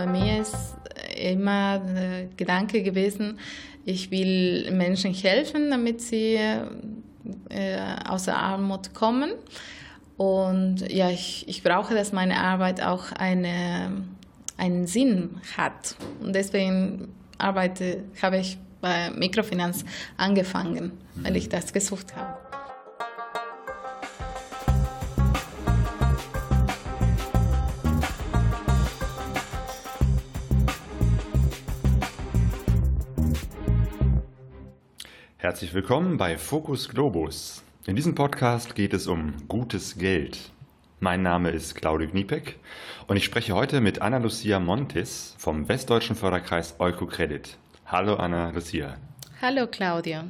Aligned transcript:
bei 0.00 0.06
mir 0.06 0.40
ist 0.40 0.56
immer 1.14 1.78
der 1.78 2.24
Gedanke 2.34 2.82
gewesen, 2.82 3.38
ich 3.84 4.10
will 4.10 4.70
Menschen 4.70 5.12
helfen, 5.12 5.70
damit 5.70 6.00
sie 6.00 6.36
äh, 6.36 7.78
aus 8.08 8.24
der 8.24 8.38
Armut 8.38 8.94
kommen. 8.94 9.32
Und 10.16 10.90
ja, 10.90 11.10
ich, 11.10 11.46
ich 11.48 11.62
brauche, 11.62 11.94
dass 11.94 12.12
meine 12.12 12.38
Arbeit 12.38 12.82
auch 12.82 13.12
eine, 13.12 14.04
einen 14.56 14.86
Sinn 14.86 15.38
hat. 15.56 15.96
Und 16.20 16.34
deswegen 16.34 17.08
arbeite, 17.36 18.04
habe 18.22 18.38
ich 18.38 18.56
bei 18.80 19.10
Mikrofinanz 19.10 19.84
angefangen, 20.16 20.92
weil 21.16 21.36
ich 21.36 21.50
das 21.50 21.74
gesucht 21.74 22.16
habe. 22.16 22.59
Herzlich 35.50 35.74
willkommen 35.74 36.16
bei 36.16 36.38
Focus 36.38 36.88
Globus. 36.88 37.64
In 37.84 37.96
diesem 37.96 38.14
Podcast 38.14 38.76
geht 38.76 38.94
es 38.94 39.08
um 39.08 39.34
gutes 39.48 39.98
Geld. 39.98 40.38
Mein 41.00 41.24
Name 41.24 41.50
ist 41.50 41.74
Claudio 41.74 42.08
Kniepek 42.08 42.54
und 43.08 43.16
ich 43.16 43.24
spreche 43.24 43.52
heute 43.52 43.80
mit 43.80 44.00
Anna 44.00 44.18
Lucia 44.18 44.60
Montes 44.60 45.34
vom 45.38 45.68
Westdeutschen 45.68 46.14
Förderkreis 46.14 46.76
Eukocredit. 46.78 47.58
Hallo 47.84 48.14
Anna 48.14 48.50
Lucia. 48.50 48.96
Hallo 49.42 49.66
Claudio. 49.66 50.20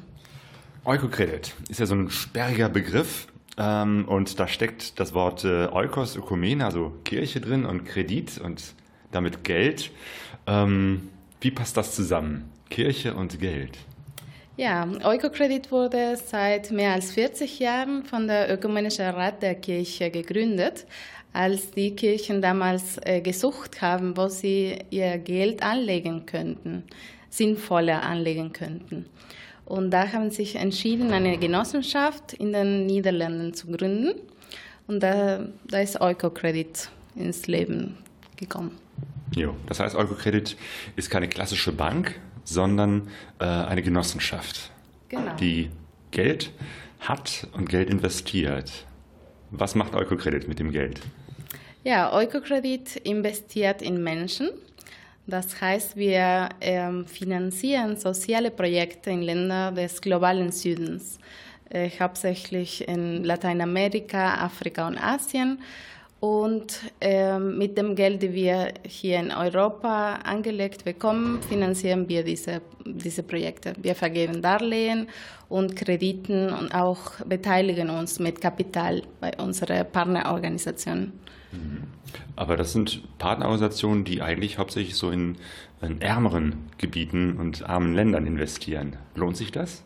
Eukocredit 0.86 1.54
ist 1.68 1.80
ja 1.80 1.84
so 1.84 1.96
ein 1.96 2.08
sperriger 2.08 2.70
Begriff 2.70 3.28
ähm, 3.58 4.06
und 4.08 4.40
da 4.40 4.48
steckt 4.48 4.98
das 4.98 5.12
Wort 5.12 5.44
äh, 5.44 5.66
Eukos, 5.66 6.16
Ökumene, 6.16 6.64
also 6.64 6.96
Kirche 7.04 7.42
drin 7.42 7.66
und 7.66 7.84
Kredit 7.84 8.38
und 8.38 8.72
damit 9.12 9.44
Geld. 9.44 9.90
Ähm, 10.46 11.10
wie 11.42 11.50
passt 11.50 11.76
das 11.76 11.94
zusammen? 11.94 12.50
Kirche 12.70 13.12
und 13.12 13.38
Geld. 13.38 13.76
Ja, 14.60 14.86
Eukokredit 15.04 15.72
wurde 15.72 16.18
seit 16.22 16.70
mehr 16.70 16.92
als 16.92 17.12
40 17.12 17.60
Jahren 17.60 18.04
von 18.04 18.26
der 18.26 18.52
Ökumenischen 18.52 19.06
Rat 19.06 19.42
der 19.42 19.54
Kirche 19.54 20.10
gegründet, 20.10 20.84
als 21.32 21.70
die 21.70 21.96
Kirchen 21.96 22.42
damals 22.42 22.98
äh, 23.06 23.22
gesucht 23.22 23.80
haben, 23.80 24.18
wo 24.18 24.28
sie 24.28 24.76
ihr 24.90 25.16
Geld 25.16 25.62
anlegen 25.62 26.26
könnten, 26.26 26.84
sinnvoller 27.30 28.02
anlegen 28.02 28.52
könnten. 28.52 29.06
Und 29.64 29.92
da 29.92 30.12
haben 30.12 30.28
sie 30.28 30.44
sich 30.44 30.56
entschieden, 30.56 31.10
eine 31.14 31.38
Genossenschaft 31.38 32.34
in 32.34 32.52
den 32.52 32.84
Niederlanden 32.84 33.54
zu 33.54 33.66
gründen. 33.68 34.12
Und 34.86 35.02
da, 35.02 35.46
da 35.68 35.80
ist 35.80 35.98
Eukokredit 36.02 36.90
ins 37.14 37.46
Leben 37.46 37.96
gekommen. 38.36 38.76
Jo, 39.34 39.56
das 39.66 39.80
heißt, 39.80 39.96
Eukokredit 39.96 40.54
ist 40.96 41.08
keine 41.08 41.28
klassische 41.28 41.72
Bank, 41.72 42.20
sondern 42.44 43.08
äh, 43.38 43.44
eine 43.44 43.82
Genossenschaft, 43.82 44.70
genau. 45.08 45.34
die 45.36 45.70
Geld 46.10 46.52
hat 47.00 47.46
und 47.52 47.68
Geld 47.68 47.90
investiert. 47.90 48.86
Was 49.50 49.74
macht 49.74 49.94
Eukokredit 49.94 50.48
mit 50.48 50.58
dem 50.58 50.70
Geld? 50.70 51.00
Ja, 51.82 52.12
Eukokredit 52.12 52.96
investiert 52.96 53.82
in 53.82 54.02
Menschen. 54.02 54.50
Das 55.26 55.60
heißt, 55.60 55.96
wir 55.96 56.48
ähm, 56.60 57.06
finanzieren 57.06 57.96
soziale 57.96 58.50
Projekte 58.50 59.10
in 59.10 59.22
Ländern 59.22 59.74
des 59.74 60.00
globalen 60.00 60.50
Südens, 60.50 61.18
äh, 61.70 61.88
hauptsächlich 61.98 62.86
in 62.88 63.24
Lateinamerika, 63.24 64.34
Afrika 64.34 64.86
und 64.88 64.98
Asien. 64.98 65.60
Und 66.20 66.80
äh, 67.00 67.38
mit 67.38 67.78
dem 67.78 67.94
Geld, 67.94 68.22
das 68.22 68.32
wir 68.32 68.74
hier 68.86 69.18
in 69.18 69.32
Europa 69.32 70.16
angelegt 70.16 70.84
bekommen, 70.84 71.40
finanzieren 71.42 72.10
wir 72.10 72.22
diese, 72.22 72.60
diese 72.84 73.22
Projekte. 73.22 73.72
Wir 73.80 73.94
vergeben 73.94 74.42
Darlehen 74.42 75.08
und 75.48 75.76
Krediten 75.76 76.50
und 76.50 76.74
auch 76.74 77.24
beteiligen 77.24 77.88
uns 77.88 78.18
mit 78.18 78.38
Kapital 78.42 79.02
bei 79.20 79.32
unserer 79.38 79.82
Partnerorganisation. 79.84 81.12
Mhm. 81.52 81.84
Aber 82.36 82.58
das 82.58 82.72
sind 82.72 83.02
Partnerorganisationen, 83.18 84.04
die 84.04 84.20
eigentlich 84.20 84.58
hauptsächlich 84.58 84.96
so 84.96 85.10
in, 85.10 85.36
in 85.80 86.02
ärmeren 86.02 86.70
Gebieten 86.76 87.38
und 87.38 87.66
armen 87.66 87.94
Ländern 87.94 88.26
investieren. 88.26 88.96
Lohnt 89.14 89.38
sich 89.38 89.52
das? 89.52 89.82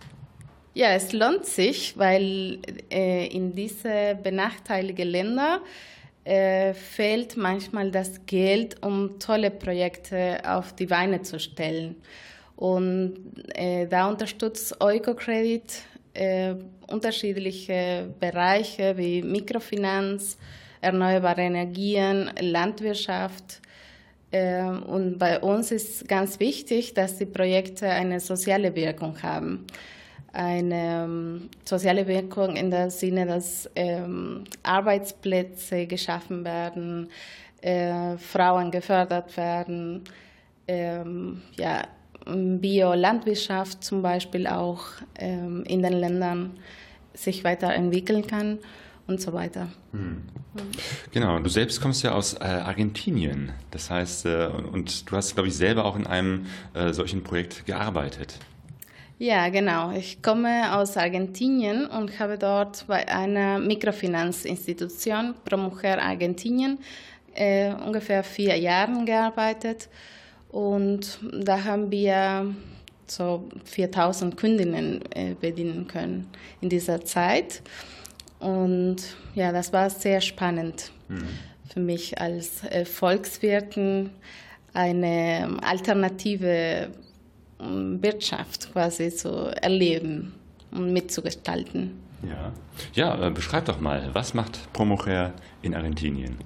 Ja, 0.74 0.88
es 0.88 1.12
lohnt 1.12 1.46
sich, 1.46 1.96
weil 1.96 2.58
äh, 2.90 3.28
in 3.28 3.54
diese 3.54 4.18
benachteiligten 4.20 5.06
Länder 5.06 5.60
äh, 6.24 6.72
fehlt 6.74 7.36
manchmal 7.36 7.90
das 7.90 8.24
Geld, 8.26 8.82
um 8.82 9.18
tolle 9.18 9.50
Projekte 9.50 10.40
auf 10.44 10.72
die 10.74 10.86
Beine 10.86 11.22
zu 11.22 11.38
stellen. 11.38 11.96
Und 12.56 13.16
äh, 13.54 13.86
da 13.86 14.08
unterstützt 14.08 14.80
Eukocredit 14.80 15.82
äh, 16.14 16.54
unterschiedliche 16.86 18.08
Bereiche 18.20 18.96
wie 18.96 19.22
Mikrofinanz, 19.22 20.38
erneuerbare 20.80 21.42
Energien, 21.42 22.30
Landwirtschaft. 22.40 23.60
Äh, 24.30 24.62
und 24.62 25.18
bei 25.18 25.40
uns 25.40 25.72
ist 25.72 26.08
ganz 26.08 26.40
wichtig, 26.40 26.94
dass 26.94 27.18
die 27.18 27.26
Projekte 27.26 27.88
eine 27.88 28.20
soziale 28.20 28.74
Wirkung 28.74 29.22
haben 29.22 29.66
eine 30.34 31.04
ähm, 31.04 31.48
soziale 31.64 32.06
Wirkung 32.06 32.56
in 32.56 32.70
der 32.70 32.90
Sinne, 32.90 33.26
dass 33.26 33.70
ähm, 33.76 34.44
Arbeitsplätze 34.62 35.86
geschaffen 35.86 36.44
werden, 36.44 37.08
äh, 37.62 38.16
Frauen 38.18 38.70
gefördert 38.70 39.36
werden, 39.36 40.02
ähm, 40.66 41.42
ja, 41.56 41.82
Biolandwirtschaft 42.26 43.84
zum 43.84 44.02
Beispiel 44.02 44.46
auch 44.46 44.82
ähm, 45.18 45.62
in 45.66 45.82
den 45.82 45.92
Ländern 45.92 46.58
sich 47.12 47.44
weiterentwickeln 47.44 48.26
kann 48.26 48.58
und 49.06 49.20
so 49.20 49.32
weiter. 49.32 49.68
Hm. 49.92 50.22
Genau, 51.12 51.38
du 51.38 51.50
selbst 51.50 51.80
kommst 51.80 52.02
ja 52.02 52.12
aus 52.12 52.34
äh, 52.34 52.44
Argentinien. 52.44 53.52
Das 53.70 53.90
heißt, 53.90 54.26
äh, 54.26 54.46
und 54.46 55.10
du 55.10 55.16
hast, 55.16 55.34
glaube 55.34 55.48
ich, 55.48 55.56
selber 55.56 55.84
auch 55.84 55.96
in 55.96 56.06
einem 56.06 56.46
äh, 56.72 56.92
solchen 56.92 57.22
Projekt 57.22 57.66
gearbeitet. 57.66 58.38
Ja, 59.18 59.48
genau. 59.48 59.92
Ich 59.92 60.22
komme 60.22 60.76
aus 60.76 60.96
Argentinien 60.96 61.86
und 61.86 62.18
habe 62.18 62.36
dort 62.36 62.84
bei 62.88 63.06
einer 63.08 63.60
Mikrofinanzinstitution, 63.60 65.34
Promujer 65.44 66.02
Argentinien, 66.02 66.78
äh, 67.34 67.72
ungefähr 67.74 68.24
vier 68.24 68.56
Jahre 68.56 69.04
gearbeitet. 69.04 69.88
Und 70.50 71.18
da 71.32 71.62
haben 71.64 71.90
wir 71.92 72.54
so 73.06 73.48
4000 73.64 74.36
Kundinnen 74.36 75.00
äh, 75.14 75.34
bedienen 75.40 75.86
können 75.86 76.28
in 76.60 76.68
dieser 76.68 77.04
Zeit. 77.04 77.62
Und 78.40 78.96
ja, 79.34 79.52
das 79.52 79.72
war 79.72 79.90
sehr 79.90 80.20
spannend 80.20 80.90
mhm. 81.08 81.28
für 81.72 81.80
mich 81.80 82.20
als 82.20 82.64
äh, 82.64 82.84
Volkswirtin 82.84 84.10
eine 84.72 85.56
alternative 85.62 86.88
Wirtschaft 88.00 88.72
quasi 88.72 89.10
zu 89.10 89.52
erleben 89.60 90.32
und 90.70 90.92
mitzugestalten. 90.92 92.04
Ja, 92.28 92.52
ja 92.94 93.26
äh, 93.26 93.30
beschreib 93.30 93.64
doch 93.66 93.80
mal, 93.80 94.10
was 94.12 94.34
macht 94.34 94.72
Promujer 94.72 95.32
in 95.62 95.74
Argentinien? 95.74 96.36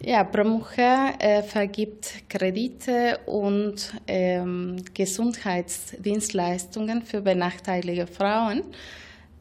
Ja, 0.00 0.24
Promujer 0.24 1.14
äh, 1.18 1.42
vergibt 1.42 2.28
Kredite 2.28 3.18
und 3.24 3.94
ähm, 4.06 4.76
Gesundheitsdienstleistungen 4.92 7.00
für 7.02 7.22
benachteiligte 7.22 8.06
Frauen, 8.06 8.64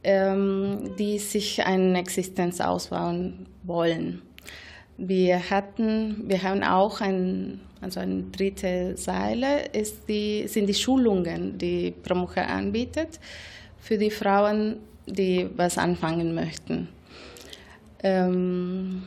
ähm, 0.03 0.95
die 0.97 1.19
sich 1.19 1.65
eine 1.65 1.99
Existenz 1.99 2.61
ausbauen 2.61 3.47
wollen. 3.63 4.21
Wir 5.05 5.49
hatten, 5.49 6.29
wir 6.29 6.41
haben 6.43 6.63
auch 6.63 7.01
ein, 7.01 7.59
also 7.81 7.99
eine 7.99 8.23
dritte 8.31 8.95
Säule, 8.95 9.65
ist 9.73 10.07
die, 10.07 10.47
sind 10.47 10.67
die 10.67 10.73
Schulungen, 10.73 11.57
die 11.57 11.91
Promucha 11.91 12.43
anbietet 12.43 13.19
für 13.79 13.97
die 13.97 14.09
Frauen, 14.09 14.77
die 15.05 15.49
was 15.57 15.77
anfangen 15.77 16.33
möchten. 16.33 16.87
Ähm, 18.01 19.03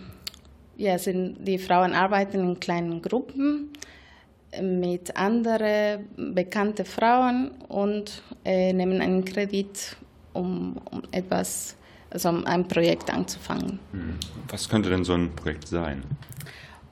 ja, 0.76 0.98
sind, 0.98 1.38
die 1.48 1.56
Frauen 1.56 1.94
arbeiten 1.94 2.40
in 2.40 2.60
kleinen 2.60 3.00
Gruppen 3.00 3.70
mit 4.60 5.16
anderen 5.16 6.34
bekannten 6.34 6.84
Frauen 6.84 7.52
und 7.68 8.22
äh, 8.44 8.74
nehmen 8.74 9.00
einen 9.00 9.24
Kredit, 9.24 9.96
um, 10.34 10.76
um 10.90 11.00
etwas 11.10 11.70
zu 11.70 11.85
also 12.16 12.42
ein 12.44 12.66
Projekt 12.66 13.12
anzufangen. 13.12 13.78
Hm. 13.92 14.16
Was 14.48 14.68
könnte 14.68 14.88
denn 14.88 15.04
so 15.04 15.12
ein 15.12 15.34
Projekt 15.34 15.68
sein? 15.68 16.02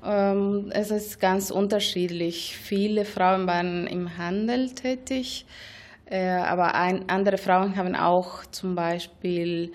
Ähm, 0.04 0.70
es 0.70 0.90
ist 0.90 1.18
ganz 1.18 1.50
unterschiedlich. 1.50 2.56
Viele 2.56 3.06
Frauen 3.06 3.46
waren 3.46 3.86
im 3.86 4.18
Handel 4.18 4.70
tätig, 4.70 5.46
äh, 6.04 6.28
aber 6.28 6.74
ein, 6.74 7.08
andere 7.08 7.38
Frauen 7.38 7.74
haben 7.76 7.94
auch 7.94 8.44
zum 8.50 8.74
Beispiel 8.74 9.72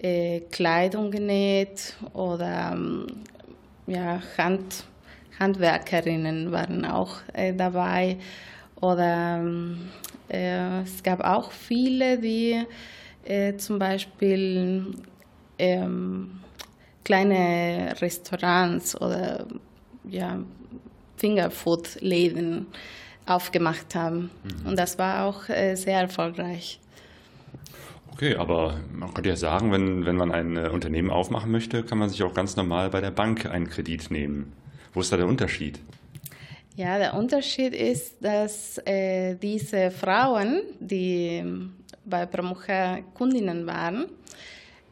äh, 0.00 0.40
Kleidung 0.52 1.10
genäht 1.10 1.96
oder 2.12 2.70
ähm, 2.74 3.06
ja, 3.88 4.22
Hand, 4.38 4.84
Handwerkerinnen 5.40 6.52
waren 6.52 6.84
auch 6.84 7.16
äh, 7.32 7.52
dabei. 7.52 8.18
Oder 8.80 9.38
ähm, 9.40 9.88
äh, 10.28 10.82
es 10.82 11.02
gab 11.02 11.24
auch 11.24 11.50
viele, 11.50 12.18
die 12.18 12.64
äh, 13.24 13.56
zum 13.56 13.78
Beispiel 13.78 14.94
ähm, 15.58 16.40
kleine 17.04 17.94
Restaurants 18.00 19.00
oder 19.00 19.46
ja, 20.08 20.38
Fingerfood-Läden 21.16 22.66
aufgemacht 23.26 23.94
haben. 23.94 24.30
Mhm. 24.42 24.66
Und 24.66 24.78
das 24.78 24.98
war 24.98 25.24
auch 25.24 25.48
äh, 25.48 25.76
sehr 25.76 26.00
erfolgreich. 26.00 26.80
Okay, 28.12 28.36
aber 28.36 28.80
man 28.92 29.12
könnte 29.14 29.30
ja 29.30 29.36
sagen, 29.36 29.72
wenn, 29.72 30.04
wenn 30.04 30.16
man 30.16 30.32
ein 30.32 30.56
äh, 30.56 30.68
Unternehmen 30.68 31.10
aufmachen 31.10 31.50
möchte, 31.50 31.82
kann 31.82 31.98
man 31.98 32.08
sich 32.08 32.22
auch 32.22 32.34
ganz 32.34 32.56
normal 32.56 32.90
bei 32.90 33.00
der 33.00 33.10
Bank 33.10 33.46
einen 33.46 33.68
Kredit 33.68 34.10
nehmen. 34.10 34.52
Wo 34.92 35.00
ist 35.00 35.12
da 35.12 35.16
der 35.16 35.26
Unterschied? 35.26 35.80
Ja, 36.76 36.98
der 36.98 37.14
Unterschied 37.14 37.74
ist, 37.74 38.24
dass 38.24 38.78
äh, 38.86 39.36
diese 39.36 39.90
Frauen, 39.90 40.62
die 40.80 41.44
bei 42.04 42.26
Pramucha 42.26 43.00
Kundinnen 43.14 43.66
waren, 43.66 44.06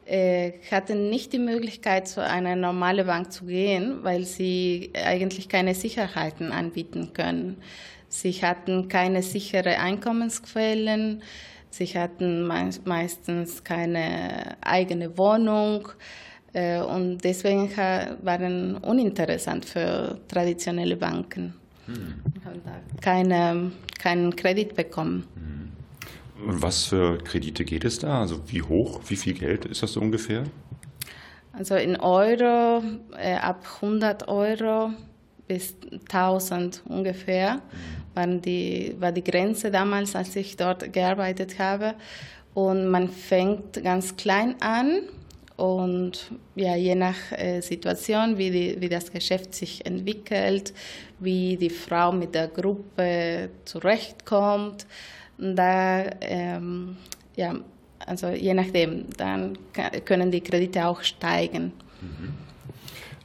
äh, 0.07 0.53
hatten 0.71 1.11
nicht 1.11 1.33
die 1.33 1.39
Möglichkeit, 1.39 2.09
zu 2.09 2.23
einer 2.23 2.57
normalen 2.57 3.07
Bank 3.07 3.33
zu 3.33 3.47
gehen, 3.47 3.99
weil 4.03 4.25
sie 4.25 4.91
eigentlich 4.95 5.49
keine 5.49 5.75
Sicherheiten 5.75 6.53
anbieten 6.53 7.13
können. 7.13 7.59
Sie 8.09 8.33
hatten 8.33 8.89
keine 8.89 9.23
sichere 9.23 9.79
Einkommensquellen, 9.79 11.23
sie 11.71 11.87
hatten 11.87 12.49
meistens 12.85 13.63
keine 13.63 14.57
eigene 14.61 15.17
Wohnung 15.17 15.89
äh, 16.53 16.81
und 16.81 17.19
deswegen 17.19 17.71
waren 18.23 18.79
uninteressant 18.79 19.65
für 19.65 20.19
traditionelle 20.27 20.97
Banken. 20.97 21.55
Hm. 21.87 22.15
Haben 22.45 22.61
da 22.65 23.01
keine, 23.01 23.73
keinen 23.99 24.35
Kredit 24.35 24.75
bekommen. 24.75 25.27
Hm. 25.37 25.60
Und 26.47 26.63
was 26.63 26.85
für 26.85 27.19
Kredite 27.19 27.65
geht 27.65 27.85
es 27.85 27.99
da? 27.99 28.21
Also 28.21 28.41
wie 28.47 28.63
hoch, 28.63 29.01
wie 29.09 29.17
viel 29.17 29.35
Geld 29.35 29.65
ist 29.67 29.83
das 29.83 29.93
so 29.93 30.01
ungefähr? 30.01 30.45
Also 31.53 31.75
in 31.75 31.97
Euro 31.97 32.83
äh, 33.17 33.35
ab 33.35 33.65
100 33.83 34.29
Euro 34.29 34.91
bis 35.47 35.77
1000 36.09 36.83
ungefähr 36.89 37.55
hm. 37.55 37.61
waren 38.15 38.41
die, 38.41 38.95
war 38.99 39.13
die 39.13 39.25
Grenze 39.25 39.71
damals, 39.71 40.15
als 40.15 40.37
ich 40.37 40.57
dort 40.57 40.93
gearbeitet 40.93 41.59
habe. 41.59 41.95
Und 42.55 42.89
man 42.89 43.09
fängt 43.09 43.83
ganz 43.83 44.17
klein 44.17 44.57
an 44.61 45.03
und 45.57 46.31
ja, 46.55 46.75
je 46.75 46.95
nach 46.95 47.33
äh, 47.33 47.61
Situation, 47.61 48.39
wie, 48.39 48.51
die, 48.51 48.81
wie 48.81 48.89
das 48.89 49.13
Geschäft 49.13 49.55
sich 49.55 49.85
entwickelt, 49.85 50.73
wie 51.19 51.57
die 51.59 51.69
Frau 51.69 52.13
mit 52.13 52.35
der 52.35 52.49
Gruppe 52.49 53.51
zurechtkommt, 53.67 54.87
da, 55.41 56.05
ähm, 56.21 56.97
ja, 57.37 57.55
also 57.99 58.29
je 58.29 58.55
nachdem, 58.55 59.07
dann 59.17 59.59
können 60.05 60.31
die 60.31 60.41
Kredite 60.41 60.87
auch 60.87 61.03
steigen. 61.03 61.73
Mhm. 62.01 62.35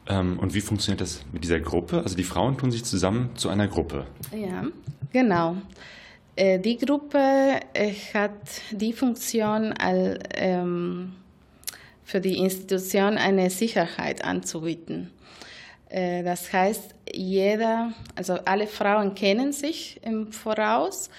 Ähm, 0.07 0.39
und 0.39 0.53
wie 0.53 0.61
funktioniert 0.61 1.01
das 1.01 1.23
mit 1.31 1.43
dieser 1.43 1.59
Gruppe? 1.59 2.01
Also 2.01 2.15
die 2.15 2.23
Frauen 2.23 2.57
tun 2.57 2.71
sich 2.71 2.83
zusammen 2.83 3.31
zu 3.35 3.49
einer 3.49 3.67
Gruppe. 3.67 4.05
Ja, 4.31 4.65
genau. 5.11 5.57
Äh, 6.35 6.59
die 6.59 6.77
Gruppe 6.77 7.59
äh, 7.73 7.91
hat 8.13 8.61
die 8.71 8.93
Funktion, 8.93 9.73
als 9.73 10.19
ähm, 10.35 11.13
für 12.03 12.21
die 12.21 12.37
Institution 12.37 13.17
eine 13.17 13.49
Sicherheit 13.49 14.23
anzubieten. 14.23 15.09
Äh, 15.89 16.23
das 16.23 16.51
heißt, 16.51 16.93
jeder, 17.13 17.93
also 18.15 18.33
alle 18.45 18.67
Frauen 18.67 19.15
kennen 19.15 19.53
sich 19.53 19.99
im 20.03 20.31
Voraus 20.31 21.09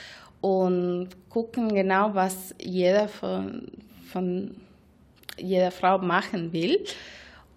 und 0.47 1.09
gucken 1.29 1.75
genau, 1.75 2.15
was 2.15 2.55
jeder 2.63 3.09
von, 3.09 3.67
von 4.13 4.55
jeder 5.37 5.73
Frau 5.73 5.99
machen 5.99 6.53
will. 6.53 6.85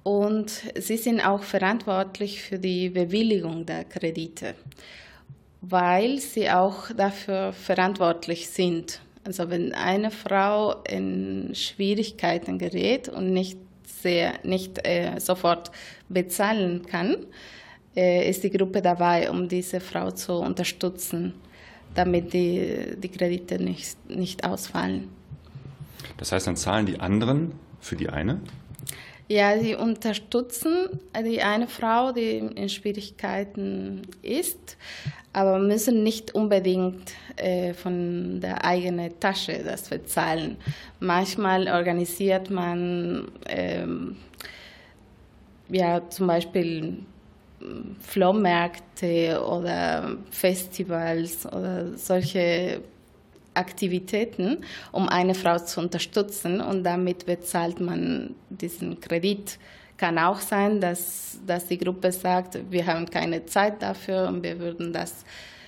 Und 0.01 0.51
sie 0.75 0.97
sind 0.97 1.21
auch 1.21 1.43
verantwortlich 1.43 2.41
für 2.41 2.57
die 2.57 2.89
Bewilligung 2.89 3.67
der 3.67 3.83
Kredite, 3.83 4.55
weil 5.61 6.17
sie 6.17 6.49
auch 6.49 6.89
dafür 6.97 7.53
verantwortlich 7.53 8.49
sind. 8.49 9.01
Also 9.23 9.51
wenn 9.51 9.71
eine 9.73 10.09
Frau 10.09 10.81
in 10.89 11.53
Schwierigkeiten 11.53 12.57
gerät 12.57 13.07
und 13.07 13.33
nicht 13.33 13.59
sehr, 14.01 14.33
nicht 14.41 14.83
äh, 14.87 15.19
sofort 15.19 15.69
bezahlen 16.07 16.87
kann, 16.87 17.17
äh, 17.95 18.27
ist 18.27 18.43
die 18.43 18.49
Gruppe 18.49 18.81
dabei, 18.81 19.29
um 19.29 19.47
diese 19.47 19.79
Frau 19.79 20.09
zu 20.09 20.33
unterstützen, 20.33 21.35
damit 21.95 22.33
die, 22.33 22.95
die 22.97 23.09
Kredite 23.09 23.61
nicht, 23.61 23.97
nicht 24.09 24.43
ausfallen. 24.43 25.09
Das 26.17 26.31
heißt, 26.31 26.47
dann 26.47 26.57
zahlen 26.57 26.85
die 26.85 26.99
anderen 26.99 27.53
für 27.79 27.95
die 27.95 28.09
eine? 28.09 28.39
Ja, 29.31 29.59
sie 29.59 29.75
unterstützen 29.75 30.99
die 31.23 31.41
eine 31.41 31.67
Frau, 31.67 32.11
die 32.11 32.37
in 32.37 32.67
Schwierigkeiten 32.67 34.01
ist, 34.23 34.75
aber 35.33 35.59
müssen 35.59 36.03
nicht 36.03 36.33
unbedingt 36.33 37.13
äh, 37.35 37.75
von 37.75 38.41
der 38.41 38.65
eigenen 38.65 39.19
Tasche 39.19 39.61
das 39.63 39.87
bezahlen. 39.87 40.57
Manchmal 40.99 41.67
organisiert 41.67 42.49
man 42.49 43.27
ähm, 43.47 44.17
ja 45.69 46.09
zum 46.09 46.25
Beispiel 46.25 46.97
Flohmärkte 48.01 49.41
oder 49.43 50.15
Festivals 50.31 51.45
oder 51.45 51.97
solche 51.97 52.81
Aktivitäten, 53.53 54.59
um 54.91 55.09
eine 55.09 55.35
Frau 55.35 55.57
zu 55.59 55.81
unterstützen 55.81 56.61
und 56.61 56.83
damit 56.83 57.25
bezahlt 57.25 57.79
man 57.79 58.35
diesen 58.49 58.99
Kredit. 59.01 59.59
Kann 59.97 60.17
auch 60.17 60.39
sein, 60.39 60.79
dass, 60.79 61.39
dass 61.45 61.67
die 61.67 61.77
Gruppe 61.77 62.11
sagt, 62.11 62.57
wir 62.69 62.85
haben 62.85 63.09
keine 63.09 63.45
Zeit 63.45 63.81
dafür 63.81 64.29
und 64.29 64.43
wir 64.43 64.59
würden 64.59 64.93
das 64.93 65.25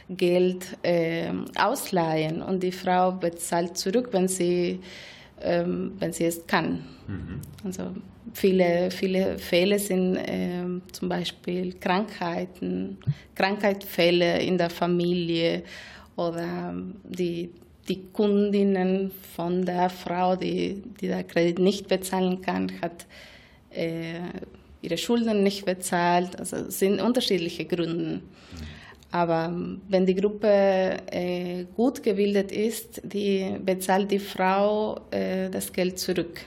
Geld 0.10 0.78
äh, 0.84 1.32
ausleihen 1.58 2.42
und 2.42 2.64
die 2.64 2.72
Frau 2.72 3.12
bezahlt 3.12 3.78
zurück, 3.78 4.10
wenn 4.12 4.28
sie, 4.28 4.80
ähm, 5.42 5.94
wenn 6.00 6.14
sie 6.14 6.26
es 6.26 6.46
kann. 6.48 6.86
Mhm. 7.08 7.42
Also 7.66 7.84
viele, 8.34 8.92
viele 8.92 9.38
Fälle 9.38 9.80
sind 9.80 10.16
äh, 10.16 10.64
zum 10.92 11.10
Beispiel 11.10 11.74
Krankheiten, 11.74 12.98
Krankheitsfälle 13.36 14.40
in 14.42 14.58
der 14.58 14.70
Familie 14.70 15.64
oder 16.16 16.74
die 17.04 17.50
die 17.88 18.04
Kundinnen 18.14 19.12
von 19.36 19.66
der 19.66 19.90
Frau, 19.90 20.36
die, 20.36 20.82
die 21.02 21.08
der 21.08 21.24
Kredit 21.24 21.60
nicht 21.60 21.88
bezahlen 21.88 22.42
kann, 22.42 22.72
hat 22.82 23.06
äh, 23.72 24.22
ihre 24.82 24.98
Schulden 24.98 25.44
nicht 25.44 25.66
bezahlt. 25.66 26.38
Also 26.40 26.58
es 26.58 26.80
sind 26.80 27.02
unterschiedliche 27.02 27.66
Gründe. 27.66 28.22
Aber 29.12 29.54
wenn 29.90 30.06
die 30.06 30.16
Gruppe 30.16 30.48
äh, 31.12 31.66
gut 31.76 32.02
gebildet 32.02 32.52
ist, 32.52 33.02
die 33.04 33.58
bezahlt 33.64 34.10
die 34.10 34.20
Frau 34.20 35.02
äh, 35.12 35.50
das 35.50 35.74
Geld 35.74 36.00
zurück, 36.00 36.42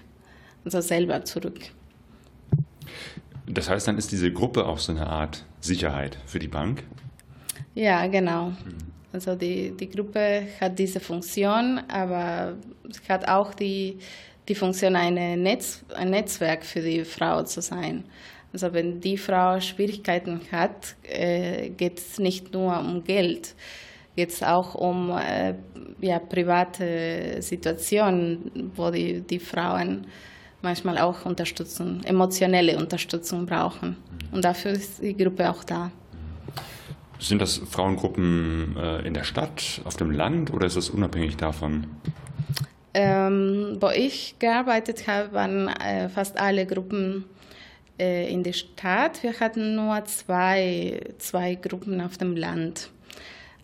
also 0.64 0.80
selber 0.80 1.24
zurück. 1.24 1.60
Das 3.46 3.68
heißt, 3.68 3.86
dann 3.86 3.98
ist 3.98 4.10
diese 4.12 4.32
Gruppe 4.32 4.66
auch 4.66 4.78
so 4.78 4.92
eine 4.92 5.06
Art 5.06 5.44
Sicherheit 5.60 6.18
für 6.26 6.38
die 6.38 6.48
Bank? 6.48 6.82
Ja, 7.74 8.06
genau. 8.06 8.52
Also 9.12 9.34
die, 9.34 9.72
die 9.72 9.90
Gruppe 9.90 10.48
hat 10.60 10.78
diese 10.78 11.00
Funktion, 11.00 11.80
aber 11.88 12.54
es 12.88 13.00
hat 13.08 13.28
auch 13.28 13.54
die, 13.54 13.98
die 14.48 14.54
Funktion, 14.54 14.96
eine 14.96 15.36
Netz, 15.36 15.84
ein 15.94 16.10
Netzwerk 16.10 16.64
für 16.64 16.80
die 16.80 17.04
Frau 17.04 17.42
zu 17.42 17.62
sein. 17.62 18.04
Also 18.52 18.72
wenn 18.72 19.00
die 19.00 19.18
Frau 19.18 19.60
Schwierigkeiten 19.60 20.40
hat, 20.52 20.94
äh, 21.02 21.70
geht 21.70 21.98
es 21.98 22.18
nicht 22.18 22.52
nur 22.52 22.78
um 22.78 23.04
Geld, 23.04 23.54
geht 24.16 24.30
es 24.30 24.42
auch 24.42 24.74
um 24.74 25.10
äh, 25.10 25.54
ja, 26.00 26.18
private 26.18 27.40
Situationen, 27.40 28.70
wo 28.76 28.90
die, 28.90 29.20
die 29.20 29.40
Frauen 29.40 30.06
manchmal 30.64 30.98
auch 30.98 31.24
Unterstützung, 31.24 32.02
emotionelle 32.02 32.76
Unterstützung 32.76 33.46
brauchen. 33.46 33.96
Und 34.32 34.44
dafür 34.44 34.72
ist 34.72 35.00
die 35.00 35.16
Gruppe 35.16 35.48
auch 35.48 35.62
da. 35.62 35.92
Sind 37.20 37.40
das 37.40 37.58
Frauengruppen 37.58 38.76
äh, 38.76 39.06
in 39.06 39.14
der 39.14 39.22
Stadt, 39.22 39.80
auf 39.84 39.96
dem 39.96 40.10
Land 40.10 40.52
oder 40.52 40.66
ist 40.66 40.76
das 40.76 40.90
unabhängig 40.90 41.36
davon? 41.36 41.86
Ähm, 42.92 43.76
wo 43.80 43.88
ich 43.90 44.36
gearbeitet 44.38 45.06
habe, 45.06 45.32
waren 45.32 45.68
äh, 45.68 46.08
fast 46.08 46.38
alle 46.38 46.66
Gruppen 46.66 47.24
äh, 47.98 48.30
in 48.32 48.42
der 48.42 48.52
Stadt. 48.52 49.22
Wir 49.22 49.38
hatten 49.38 49.76
nur 49.76 50.04
zwei, 50.04 51.00
zwei 51.18 51.54
Gruppen 51.54 52.00
auf 52.00 52.18
dem 52.18 52.36
Land. 52.36 52.90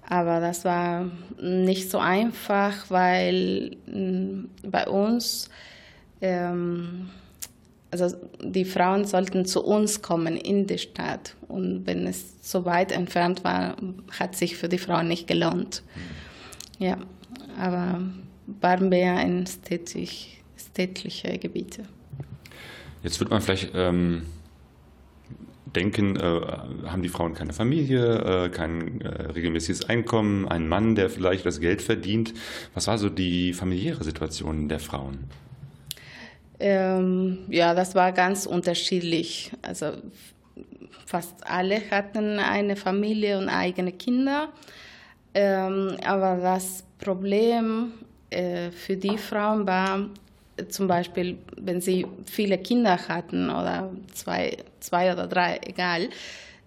Aber 0.08 0.40
das 0.40 0.64
war 0.64 1.08
nicht 1.40 1.90
so 1.90 1.98
einfach, 1.98 2.90
weil 2.90 3.76
mm, 3.86 4.44
bei 4.68 4.88
uns 4.88 5.48
ähm, 6.20 7.10
also 7.90 8.16
die 8.40 8.64
Frauen 8.64 9.04
sollten 9.04 9.44
zu 9.46 9.64
uns 9.64 10.00
kommen 10.00 10.36
in 10.36 10.66
die 10.66 10.78
Stadt. 10.78 11.34
Und 11.48 11.86
wenn 11.86 12.06
es 12.06 12.34
so 12.40 12.64
weit 12.64 12.92
entfernt 12.92 13.42
war, 13.42 13.76
hat 14.18 14.36
sich 14.36 14.56
für 14.56 14.68
die 14.68 14.78
Frauen 14.78 15.08
nicht 15.08 15.26
gelohnt. 15.26 15.82
Mhm. 16.78 16.84
Ja, 16.84 16.98
aber 17.58 18.00
waren 18.60 18.88
mehr 18.88 19.20
in 19.22 19.46
städtisch, 19.46 20.28
städtliche 20.56 21.38
Gebiete. 21.38 21.82
Jetzt 23.02 23.18
wird 23.20 23.30
man 23.30 23.40
vielleicht 23.40 23.72
ähm, 23.74 24.22
denken, 25.74 26.16
äh, 26.16 26.20
haben 26.86 27.02
die 27.02 27.08
Frauen 27.08 27.34
keine 27.34 27.52
Familie, 27.52 28.44
äh, 28.44 28.48
kein 28.50 29.00
äh, 29.00 29.08
regelmäßiges 29.32 29.84
Einkommen, 29.88 30.48
einen 30.48 30.68
Mann, 30.68 30.94
der 30.94 31.10
vielleicht 31.10 31.46
das 31.46 31.60
Geld 31.60 31.82
verdient. 31.82 32.34
Was 32.74 32.86
war 32.86 32.98
so 32.98 33.08
die 33.08 33.52
familiäre 33.52 34.04
Situation 34.04 34.68
der 34.68 34.80
Frauen? 34.80 35.24
Ähm, 36.60 37.38
ja, 37.48 37.74
das 37.74 37.94
war 37.94 38.12
ganz 38.12 38.46
unterschiedlich. 38.46 39.50
Also 39.62 39.92
fast 41.06 41.34
alle 41.44 41.80
hatten 41.90 42.38
eine 42.38 42.76
Familie 42.76 43.38
und 43.38 43.48
eigene 43.48 43.92
Kinder. 43.92 44.50
Ähm, 45.34 45.96
aber 46.04 46.36
das 46.36 46.84
Problem 46.98 47.92
äh, 48.30 48.70
für 48.70 48.96
die 48.96 49.16
Frauen 49.16 49.66
war 49.66 50.06
zum 50.68 50.86
Beispiel, 50.86 51.38
wenn 51.56 51.80
sie 51.80 52.06
viele 52.26 52.58
Kinder 52.58 52.98
hatten 53.08 53.48
oder 53.48 53.90
zwei, 54.12 54.58
zwei 54.80 55.12
oder 55.12 55.26
drei, 55.26 55.58
egal, 55.64 56.10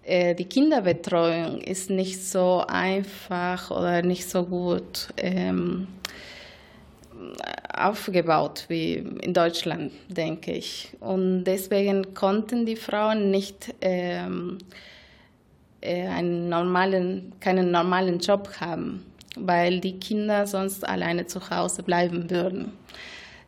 äh, 0.02 0.34
die 0.34 0.46
Kinderbetreuung 0.46 1.60
ist 1.60 1.90
nicht 1.90 2.22
so 2.22 2.64
einfach 2.66 3.70
oder 3.70 4.02
nicht 4.02 4.28
so 4.28 4.44
gut. 4.44 5.08
Ähm, 5.16 5.86
aufgebaut 7.76 8.66
wie 8.68 8.94
in 8.94 9.34
Deutschland, 9.34 9.92
denke 10.08 10.52
ich. 10.52 10.90
Und 11.00 11.44
deswegen 11.44 12.14
konnten 12.14 12.66
die 12.66 12.76
Frauen 12.76 13.30
nicht 13.30 13.74
ähm, 13.80 14.58
äh, 15.80 16.06
einen 16.06 16.48
normalen, 16.48 17.32
keinen 17.40 17.70
normalen 17.70 18.18
Job 18.18 18.48
haben, 18.60 19.04
weil 19.36 19.80
die 19.80 19.98
Kinder 19.98 20.46
sonst 20.46 20.86
alleine 20.86 21.26
zu 21.26 21.50
Hause 21.50 21.82
bleiben 21.82 22.30
würden. 22.30 22.72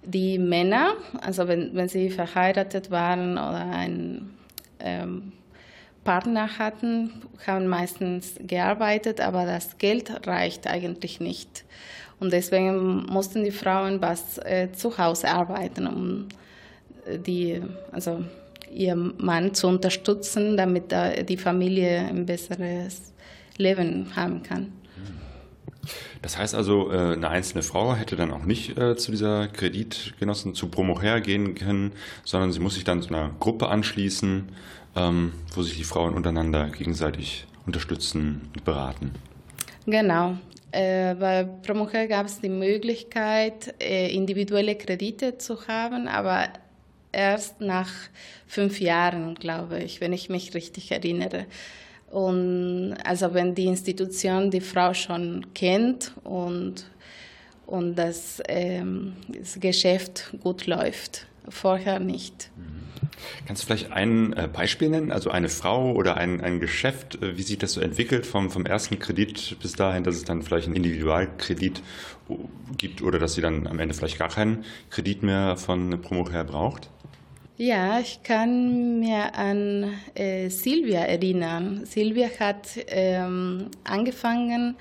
Die 0.04 0.38
Männer, 0.38 0.95
also 1.21 1.49
wenn, 1.49 1.75
wenn 1.75 1.88
sie 1.88 2.11
verheiratet 2.11 2.90
waren 2.90 3.33
oder 3.33 3.71
einen 3.71 4.37
ähm, 4.78 5.33
Partner 6.04 6.59
hatten, 6.59 7.11
haben 7.47 7.66
meistens 7.66 8.35
gearbeitet, 8.38 9.21
aber 9.21 9.45
das 9.45 9.78
Geld 9.78 10.26
reicht 10.26 10.68
eigentlich 10.68 11.18
nicht. 11.18 11.64
Und 12.18 12.32
deswegen 12.32 13.04
mussten 13.06 13.44
die 13.44 13.50
Frauen 13.50 14.00
was 14.00 14.38
äh, 14.38 14.73
zu 14.73 14.96
Hause 14.96 15.28
arbeiten, 15.28 15.87
um 15.87 16.28
äh, 17.06 17.18
die, 17.18 17.61
also 17.92 18.25
ihren 18.73 19.14
Mann 19.18 19.54
zu 19.54 19.68
unterstützen, 19.68 20.56
damit 20.56 20.92
äh, 20.92 21.25
die 21.25 21.37
Familie 21.37 22.00
ein 22.00 22.26
besseres 22.26 23.12
Leben 23.58 24.14
haben 24.16 24.42
kann. 24.42 24.73
Das 26.23 26.38
heißt 26.38 26.54
also, 26.54 26.90
äh, 26.90 27.12
eine 27.12 27.28
einzelne 27.28 27.62
Frau 27.62 27.94
hätte 27.94 28.16
dann 28.16 28.32
auch 28.32 28.44
nicht 28.44 28.76
äh, 28.76 28.96
zu 28.96 29.12
dieser 29.12 29.49
Kreditgenossen, 29.49 30.54
zu 30.54 30.68
Promoher 30.68 31.20
gehen 31.20 31.54
können, 31.54 31.92
sondern 32.25 32.52
sie 32.52 32.61
muss 32.61 32.75
sich 32.75 32.85
dann 32.85 33.02
zu 33.02 33.11
einer 33.11 33.30
Gruppe 33.38 33.68
anschließen, 33.68 34.49
ähm, 34.96 35.32
wo 35.54 35.62
sich 35.62 35.76
die 35.76 35.85
Frauen 35.85 36.14
untereinander 36.14 36.68
gegenseitig 36.70 37.46
unterstützen 37.66 38.49
und 38.54 38.64
beraten. 38.64 39.12
Genau. 39.87 40.37
Äh, 40.73 41.14
bei 41.14 41.45
Promocher 41.45 42.07
gab 42.07 42.26
es 42.26 42.40
die 42.40 42.49
Möglichkeit, 42.49 43.75
äh, 43.81 44.12
individuelle 44.12 44.75
Kredite 44.75 45.38
zu 45.38 45.66
haben, 45.69 46.09
aber 46.09 46.49
erst 47.12 47.61
nach 47.61 47.90
fünf 48.47 48.81
Jahren, 48.81 49.37
glaube 49.37 49.83
ich, 49.83 50.00
wenn 50.00 50.12
ich 50.12 50.28
mich 50.28 50.55
richtig 50.55 50.90
erinnere. 50.90 51.47
Und 52.11 52.95
also 53.05 53.33
wenn 53.33 53.55
die 53.55 53.66
Institution 53.66 54.50
die 54.50 54.61
Frau 54.61 54.93
schon 54.93 55.47
kennt 55.55 56.12
und, 56.25 56.85
und 57.66 57.97
das, 57.97 58.43
ähm, 58.49 59.14
das 59.28 59.59
Geschäft 59.59 60.35
gut 60.43 60.66
läuft, 60.66 61.26
vorher 61.49 62.00
nicht. 62.00 62.50
Kannst 63.47 63.62
du 63.62 63.67
vielleicht 63.67 63.93
ein 63.93 64.33
äh, 64.33 64.49
Beispiel 64.53 64.88
nennen, 64.88 65.11
also 65.11 65.31
eine 65.31 65.49
Frau 65.49 65.93
oder 65.93 66.17
ein, 66.17 66.41
ein 66.41 66.61
Geschäft, 66.61 67.23
äh, 67.23 67.37
wie 67.37 67.43
sich 67.43 67.59
das 67.59 67.73
so 67.73 67.81
entwickelt 67.81 68.26
vom, 68.26 68.50
vom 68.50 68.67
ersten 68.67 68.99
Kredit 68.99 69.57
bis 69.61 69.73
dahin, 69.73 70.05
dass 70.05 70.17
es 70.17 70.25
dann 70.25 70.43
vielleicht 70.43 70.67
einen 70.67 70.76
Individualkredit 70.76 71.83
gibt 72.76 73.03
oder 73.03 73.19
dass 73.19 73.35
sie 73.35 73.41
dann 73.41 73.67
am 73.67 73.79
Ende 73.79 73.95
vielleicht 73.95 74.19
gar 74.19 74.29
keinen 74.29 74.65
Kredit 74.91 75.23
mehr 75.23 75.57
von 75.57 76.00
Promoher 76.03 76.45
braucht? 76.45 76.91
Ja, 77.59 78.00
ich 78.00 78.23
kann 78.23 79.00
mir 79.00 79.35
an 79.35 79.95
äh, 80.15 80.50
Silvia 80.50 81.00
erinnern. 81.00 81.87
Silvia 81.87 82.29
hat 82.38 82.69
ähm, 82.88 83.71
angefangen 83.85 84.76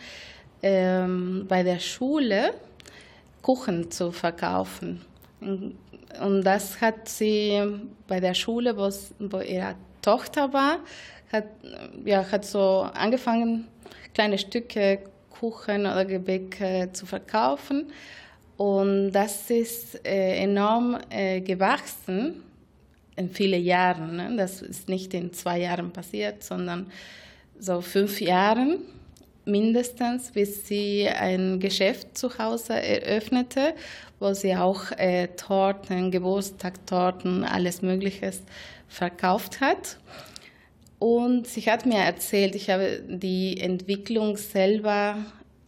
ähm, 0.62 1.46
bei 1.48 1.64
der 1.64 1.80
Schule 1.80 2.54
Kuchen 3.42 3.92
zu 3.92 4.12
verkaufen. 4.12 5.02
Und 6.22 6.44
das 6.44 6.80
hat 6.82 7.08
sie 7.08 7.62
bei 8.08 8.20
der 8.20 8.34
Schule, 8.34 8.78
wo, 8.78 9.40
ihre 9.40 9.76
Tochter 10.02 10.54
war, 10.54 10.80
hat, 11.32 11.46
ja, 12.04 12.30
hat 12.32 12.46
so 12.46 12.88
angefangen, 12.94 13.68
kleine 14.14 14.38
Stücke 14.38 15.00
Kuchen 15.30 15.82
oder 15.82 16.06
Gebäck 16.06 16.62
äh, 16.62 16.92
zu 16.92 17.06
verkaufen. 17.06 17.92
Und 18.58 19.12
das 19.12 19.50
ist 19.50 20.06
äh, 20.06 20.38
enorm 20.38 20.98
äh, 21.10 21.42
gewachsen 21.42 22.44
in 23.18 23.30
vielen 23.30 23.64
Jahren. 23.64 24.16
Ne? 24.16 24.36
Das 24.38 24.62
ist 24.62 24.88
nicht 24.88 25.14
in 25.14 25.34
zwei 25.34 25.60
Jahren 25.60 25.92
passiert, 25.92 26.44
sondern 26.44 26.88
so 27.60 27.82
fünf 27.82 28.22
Jahren 28.22 28.80
mindestens, 29.46 30.32
bis 30.32 30.68
sie 30.68 31.08
ein 31.08 31.60
Geschäft 31.60 32.18
zu 32.18 32.38
Hause 32.38 32.74
eröffnete, 32.74 33.74
wo 34.20 34.34
sie 34.34 34.56
auch 34.56 34.92
äh, 34.98 35.28
Torten, 35.28 36.12
Geburtstagtorten, 36.12 37.44
alles 37.44 37.82
Mögliche 37.82 38.32
verkauft 38.88 39.62
hat. 39.62 39.98
Und 41.00 41.48
sie 41.48 41.62
hat 41.62 41.86
mir 41.86 42.00
erzählt, 42.00 42.56
ich 42.56 42.70
habe 42.70 43.02
die 43.08 43.60
Entwicklung 43.60 44.38
selber 44.38 45.18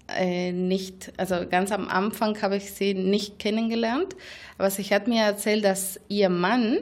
äh, 0.07 0.51
nicht, 0.51 1.12
also 1.17 1.36
ganz 1.50 1.72
am 1.72 1.89
Anfang 1.89 2.41
habe 2.41 2.57
ich 2.57 2.72
sie 2.72 2.93
nicht 2.93 3.39
kennengelernt, 3.39 4.15
aber 4.57 4.69
sie 4.69 4.84
hat 4.84 5.07
mir 5.07 5.24
erzählt, 5.24 5.65
dass 5.65 6.00
ihr 6.07 6.29
Mann 6.29 6.79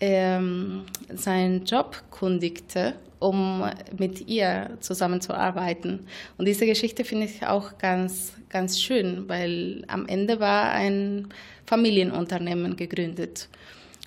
ähm, 0.00 0.84
seinen 1.14 1.64
Job 1.64 2.02
kundigte 2.10 2.94
um 3.24 3.64
mit 3.96 4.28
ihr 4.28 4.76
zusammenzuarbeiten. 4.80 6.00
Und 6.36 6.46
diese 6.46 6.66
Geschichte 6.66 7.04
finde 7.04 7.24
ich 7.24 7.46
auch 7.46 7.78
ganz, 7.78 8.34
ganz 8.50 8.78
schön, 8.78 9.26
weil 9.28 9.82
am 9.88 10.06
Ende 10.06 10.40
war 10.40 10.72
ein 10.72 11.28
Familienunternehmen 11.64 12.76
gegründet. 12.76 13.48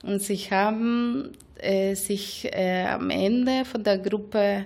Und 0.04 0.22
sie 0.22 0.38
haben 0.52 1.32
äh, 1.56 1.96
sich 1.96 2.48
äh, 2.54 2.86
am 2.86 3.10
Ende 3.10 3.66
von 3.66 3.84
der 3.84 3.98
Gruppe 3.98 4.66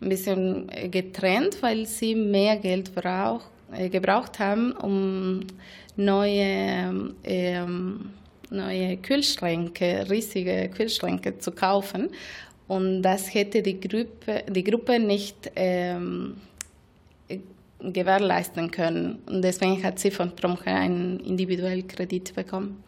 ein 0.00 0.08
bisschen 0.08 0.70
getrennt, 0.90 1.58
weil 1.62 1.84
sie 1.86 2.14
mehr 2.14 2.56
Geld 2.56 2.94
brauch, 2.94 3.42
äh, 3.76 3.90
gebraucht 3.90 4.38
haben, 4.38 4.72
um 4.72 5.40
neue, 5.96 7.12
ähm, 7.24 8.10
neue 8.52 8.96
Kühlschränke, 8.98 10.06
riesige 10.10 10.68
Kühlschränke 10.68 11.38
zu 11.38 11.52
kaufen. 11.52 12.10
Und 12.68 13.02
das 13.02 13.34
hätte 13.34 13.62
die 13.62 13.80
Gruppe, 13.80 14.44
die 14.48 14.64
Gruppe 14.64 14.98
nicht 14.98 15.50
ähm, 15.56 16.36
gewährleisten 17.80 18.70
können. 18.70 19.18
Und 19.26 19.42
deswegen 19.42 19.82
hat 19.82 19.98
sie 19.98 20.10
von 20.10 20.34
Promche 20.34 20.70
einen 20.70 21.20
individuellen 21.20 21.86
Kredit 21.86 22.34
bekommen. 22.34 22.82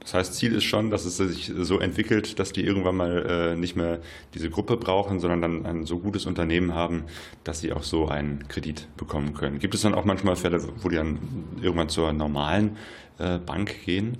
Das 0.00 0.14
heißt, 0.14 0.34
Ziel 0.34 0.54
ist 0.54 0.64
schon, 0.64 0.90
dass 0.90 1.04
es 1.04 1.16
sich 1.16 1.52
so 1.56 1.78
entwickelt, 1.78 2.38
dass 2.38 2.52
die 2.52 2.64
irgendwann 2.64 2.96
mal 2.96 3.52
äh, 3.54 3.56
nicht 3.56 3.76
mehr 3.76 4.00
diese 4.34 4.50
Gruppe 4.50 4.76
brauchen, 4.76 5.20
sondern 5.20 5.42
dann 5.42 5.66
ein 5.66 5.86
so 5.86 5.98
gutes 5.98 6.26
Unternehmen 6.26 6.74
haben, 6.74 7.04
dass 7.44 7.60
sie 7.60 7.72
auch 7.72 7.84
so 7.84 8.08
einen 8.08 8.48
Kredit 8.48 8.88
bekommen 8.96 9.34
können. 9.34 9.60
Gibt 9.60 9.74
es 9.74 9.82
dann 9.82 9.94
auch 9.94 10.04
manchmal 10.04 10.34
Fälle, 10.36 10.60
wo 10.82 10.88
die 10.88 10.96
dann 10.96 11.18
irgendwann 11.62 11.88
zur 11.88 12.12
normalen 12.12 12.76
äh, 13.18 13.38
Bank 13.38 13.84
gehen? 13.84 14.16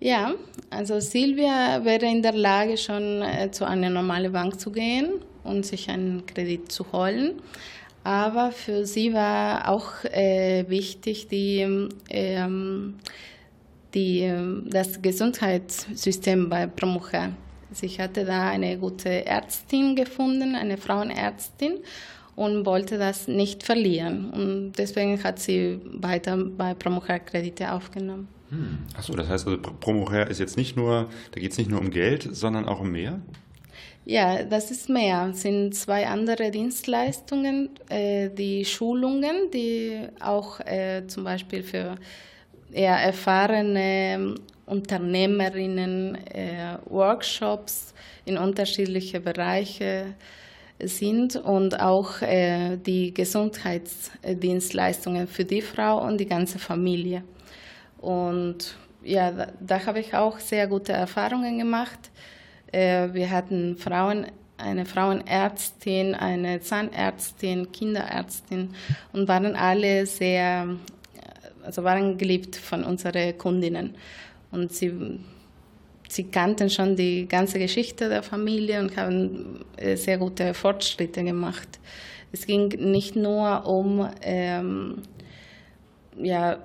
Ja, 0.00 0.32
also 0.70 0.98
Silvia 0.98 1.84
wäre 1.84 2.06
in 2.06 2.22
der 2.22 2.32
Lage, 2.32 2.76
schon 2.76 3.22
äh, 3.22 3.50
zu 3.52 3.66
einer 3.66 3.90
normalen 3.90 4.32
Bank 4.32 4.58
zu 4.58 4.72
gehen 4.72 5.20
und 5.44 5.64
sich 5.64 5.90
einen 5.90 6.26
Kredit 6.26 6.72
zu 6.72 6.90
holen. 6.92 7.34
Aber 8.02 8.50
für 8.50 8.86
sie 8.86 9.12
war 9.12 9.68
auch 9.68 10.04
äh, 10.04 10.64
wichtig, 10.68 11.28
die, 11.28 11.88
ähm, 12.08 12.94
die, 13.94 14.32
das 14.66 15.00
Gesundheitssystem 15.00 16.48
bei 16.48 16.66
Promucha. 16.66 17.30
Sie 17.72 17.88
hatte 17.88 18.24
da 18.24 18.48
eine 18.50 18.78
gute 18.78 19.24
Ärztin 19.26 19.94
gefunden, 19.94 20.54
eine 20.54 20.76
Frauenärztin. 20.76 21.78
und 22.36 22.64
wollte 22.64 22.96
das 22.96 23.28
nicht 23.28 23.62
verlieren. 23.64 24.30
Und 24.30 24.72
deswegen 24.78 25.22
hat 25.22 25.38
sie 25.38 25.78
weiter 25.84 26.38
bei 26.38 26.72
Promoher 26.72 27.18
Kredite 27.18 27.70
aufgenommen. 27.70 28.28
Hm. 28.48 28.78
Achso, 28.96 29.14
das 29.14 29.28
heißt 29.28 29.46
also, 29.46 29.60
Promoher 29.60 30.26
ist 30.26 30.40
jetzt 30.40 30.56
nicht 30.56 30.74
nur, 30.74 31.10
da 31.32 31.40
geht 31.40 31.52
es 31.52 31.58
nicht 31.58 31.70
nur 31.70 31.80
um 31.80 31.90
Geld, 31.90 32.28
sondern 32.32 32.66
auch 32.66 32.80
um 32.80 32.92
mehr? 32.92 33.20
Ja, 34.06 34.42
das 34.42 34.70
ist 34.70 34.88
mehr. 34.88 35.28
Es 35.32 35.42
sind 35.42 35.74
zwei 35.74 36.08
andere 36.08 36.50
Dienstleistungen, 36.50 37.68
äh, 37.90 38.30
die 38.30 38.64
Schulungen, 38.64 39.50
die 39.52 40.08
auch 40.20 40.60
äh, 40.60 41.06
zum 41.06 41.24
Beispiel 41.24 41.62
für 41.62 41.96
eher 42.72 42.96
erfahrene 42.96 44.34
Unternehmerinnen 44.66 46.16
äh, 46.26 46.76
Workshops 46.86 47.94
in 48.24 48.38
unterschiedliche 48.38 49.20
Bereiche 49.20 50.14
sind 50.78 51.36
und 51.36 51.78
auch 51.80 52.22
äh, 52.22 52.76
die 52.76 53.12
Gesundheitsdienstleistungen 53.12 55.26
für 55.26 55.44
die 55.44 55.62
Frau 55.62 56.06
und 56.06 56.18
die 56.18 56.26
ganze 56.26 56.58
Familie. 56.58 57.22
Und 57.98 58.76
ja, 59.02 59.30
da, 59.30 59.48
da 59.60 59.86
habe 59.86 60.00
ich 60.00 60.14
auch 60.14 60.38
sehr 60.38 60.66
gute 60.66 60.92
Erfahrungen 60.92 61.58
gemacht. 61.58 62.10
Äh, 62.72 63.12
wir 63.12 63.30
hatten 63.30 63.76
Frauen, 63.76 64.26
eine 64.56 64.86
Frauenärztin, 64.86 66.14
eine 66.14 66.60
Zahnärztin, 66.60 67.70
Kinderärztin 67.72 68.74
und 69.12 69.28
waren 69.28 69.56
alle 69.56 70.06
sehr, 70.06 70.76
also 71.70 71.84
waren 71.84 72.18
geliebt 72.18 72.56
von 72.56 72.82
unseren 72.82 73.38
Kundinnen. 73.38 73.94
Und 74.50 74.72
sie, 74.72 74.92
sie 76.08 76.24
kannten 76.24 76.68
schon 76.68 76.96
die 76.96 77.28
ganze 77.28 77.60
Geschichte 77.60 78.08
der 78.08 78.24
Familie 78.24 78.80
und 78.80 78.96
haben 78.96 79.64
äh, 79.76 79.94
sehr 79.94 80.18
gute 80.18 80.52
Fortschritte 80.52 81.22
gemacht. 81.22 81.78
Es 82.32 82.44
ging 82.44 82.68
nicht 82.90 83.14
nur 83.14 83.64
um 83.66 84.08
ähm, 84.20 85.02
ja, 86.20 86.58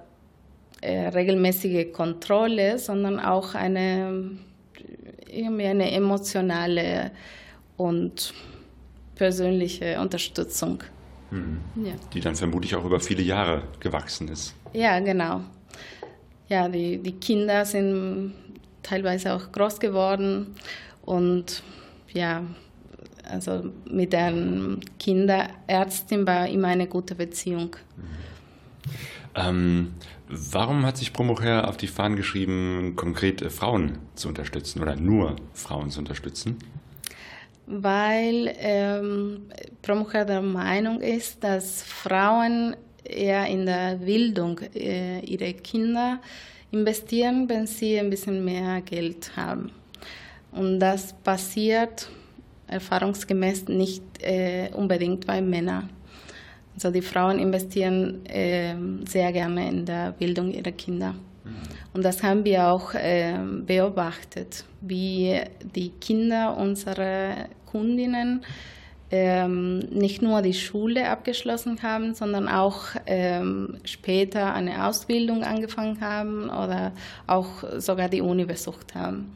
äh, 0.81 1.07
regelmäßige 1.09 1.91
Kontrolle, 1.93 2.79
sondern 2.79 3.19
auch 3.19 3.53
eine, 3.53 4.31
irgendwie 5.31 5.65
eine 5.65 5.91
emotionale 5.91 7.11
und 7.77 8.33
persönliche 9.13 9.99
Unterstützung. 9.99 10.83
Mhm. 11.35 11.85
Ja. 11.85 11.93
Die 12.13 12.21
dann 12.21 12.35
vermutlich 12.35 12.75
auch 12.75 12.85
über 12.85 12.99
viele 12.99 13.21
Jahre 13.21 13.63
gewachsen 13.79 14.27
ist. 14.29 14.55
Ja, 14.73 14.99
genau. 14.99 15.41
Ja, 16.47 16.69
die, 16.69 16.97
die 16.99 17.13
Kinder 17.13 17.65
sind 17.65 18.33
teilweise 18.83 19.33
auch 19.33 19.51
groß 19.51 19.79
geworden 19.79 20.55
und 21.03 21.63
ja, 22.13 22.43
also 23.29 23.71
mit 23.89 24.13
der 24.13 24.31
Kinderärztin 24.99 26.25
war 26.27 26.47
immer 26.47 26.67
eine 26.67 26.87
gute 26.87 27.15
Beziehung. 27.15 27.75
Ähm, 29.33 29.95
warum 30.29 30.85
hat 30.85 30.97
sich 30.97 31.11
Promocher 31.11 31.67
auf 31.67 31.77
die 31.77 31.87
Fahnen 31.87 32.15
geschrieben, 32.15 32.93
konkret 32.95 33.41
äh, 33.41 33.49
Frauen 33.49 33.97
zu 34.13 34.29
unterstützen 34.29 34.81
oder 34.81 34.95
nur 34.95 35.35
Frauen 35.53 35.89
zu 35.89 35.99
unterstützen? 35.99 36.57
Weil 37.67 38.53
ähm, 38.59 39.47
Promocher 39.81 40.25
der 40.25 40.41
Meinung 40.41 41.01
ist, 41.01 41.43
dass 41.43 41.81
Frauen 41.81 42.75
eher 43.03 43.45
in 43.47 43.65
der 43.65 43.95
Bildung 43.95 44.59
äh, 44.75 45.19
ihrer 45.21 45.53
Kinder 45.53 46.19
investieren, 46.71 47.47
wenn 47.49 47.67
sie 47.67 47.99
ein 47.99 48.09
bisschen 48.09 48.43
mehr 48.43 48.81
Geld 48.81 49.31
haben. 49.35 49.71
Und 50.51 50.79
das 50.79 51.13
passiert 51.13 52.09
erfahrungsgemäß 52.67 53.67
nicht 53.67 54.03
äh, 54.21 54.69
unbedingt 54.73 55.25
bei 55.27 55.41
Männern. 55.41 55.89
Also 56.73 56.91
die 56.91 57.01
Frauen 57.01 57.39
investieren 57.39 58.25
äh, 58.25 58.75
sehr 59.07 59.31
gerne 59.31 59.69
in 59.69 59.85
der 59.85 60.11
Bildung 60.11 60.51
ihrer 60.51 60.71
Kinder. 60.71 61.15
Und 61.93 62.03
das 62.03 62.23
haben 62.23 62.43
wir 62.43 62.67
auch 62.67 62.93
äh, 62.93 63.37
beobachtet, 63.65 64.65
wie 64.81 65.39
die 65.75 65.89
Kinder 65.89 66.57
unserer 66.57 67.47
Kundinnen 67.65 68.43
ähm, 69.11 69.79
nicht 69.91 70.21
nur 70.21 70.41
die 70.41 70.53
Schule 70.53 71.07
abgeschlossen 71.09 71.81
haben, 71.83 72.15
sondern 72.15 72.47
auch 72.47 72.87
ähm, 73.05 73.77
später 73.85 74.53
eine 74.53 74.85
Ausbildung 74.87 75.43
angefangen 75.43 76.01
haben 76.01 76.49
oder 76.49 76.91
auch 77.27 77.63
sogar 77.77 78.09
die 78.09 78.21
Uni 78.21 78.45
besucht 78.45 78.95
haben. 78.95 79.31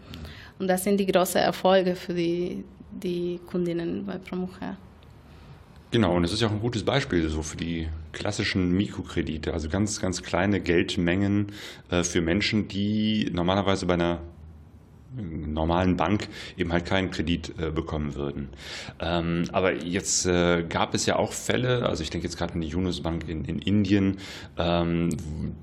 Und 0.57 0.67
das 0.67 0.84
sind 0.84 0.99
die 0.99 1.05
großen 1.05 1.39
Erfolge 1.39 1.95
für 1.95 2.13
die, 2.13 2.63
die 2.91 3.39
Kundinnen 3.45 4.05
bei 4.05 4.17
Promucha. 4.17 4.75
Genau, 5.91 6.15
und 6.15 6.23
es 6.23 6.34
ist 6.34 6.41
ja 6.41 6.47
auch 6.47 6.51
ein 6.51 6.60
gutes 6.60 6.84
Beispiel 6.84 7.29
so 7.29 7.41
für 7.41 7.57
die 7.57 7.88
klassischen 8.12 8.72
Mikrokredite, 8.72 9.54
also 9.54 9.69
ganz, 9.69 10.00
ganz 10.00 10.24
kleine 10.24 10.60
Geldmengen 10.60 11.52
äh, 11.89 12.04
für 12.04 12.22
Menschen, 12.22 12.67
die 12.67 13.30
normalerweise 13.32 13.86
bei 13.86 13.95
einer 13.95 14.19
normalen 15.15 15.98
Bank 15.98 16.28
eben 16.58 16.72
halt 16.72 16.86
keinen 16.86 17.12
Kredit 17.12 17.54
äh, 17.60 17.72
bekommen 17.72 18.15
würden. 18.15 18.50
Ähm, 19.00 19.45
aber 19.52 19.74
jetzt 19.74 20.26
äh, 20.26 20.63
gab 20.67 20.93
es 20.93 21.06
ja 21.06 21.15
auch 21.15 21.34
Fälle, 21.34 21.88
also 21.88 22.04
ich 22.04 22.10
denke 22.10 22.28
jetzt 22.28 22.38
gerade 22.38 22.54
an 22.54 22.62
die 22.62 22.67
Yunus 22.67 23.02
Bank 23.02 23.28
in, 23.28 23.45
in 23.45 23.60
Indien, 23.60 24.17
ähm, 24.58 25.10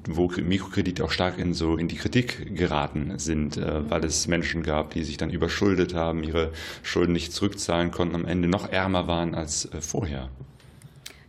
wo 0.09 0.29
Mikrokredite 0.29 1.05
auch 1.05 1.11
stark 1.11 1.39
in 1.39 1.55
so 1.55 1.77
in 1.77 1.89
die 1.89 1.97
Kritik 1.97 2.57
geraten 2.57 3.19
sind, 3.19 3.57
äh, 3.57 3.89
weil 3.89 4.05
es 4.05 4.27
Menschen 4.27 4.63
gab, 4.63 4.91
die 4.91 5.05
sich 5.05 5.17
dann 5.17 5.31
überschuldet 5.31 5.95
haben, 5.95 6.25
ihre 6.25 6.53
Schulden 6.83 7.13
nicht 7.13 7.33
zurückzahlen 7.33 7.91
konnten, 7.91 8.15
am 8.15 8.25
Ende 8.25 8.49
noch 8.49 8.71
ärmer 8.71 9.07
waren 9.07 9.35
als 9.35 9.67
äh, 9.67 9.81
vorher. 9.81 10.29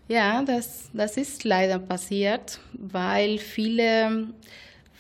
Ja, 0.08 0.42
das, 0.44 0.90
das 0.94 1.18
ist 1.18 1.44
leider 1.44 1.80
passiert, 1.80 2.60
weil 2.74 3.38
viele 3.40 4.28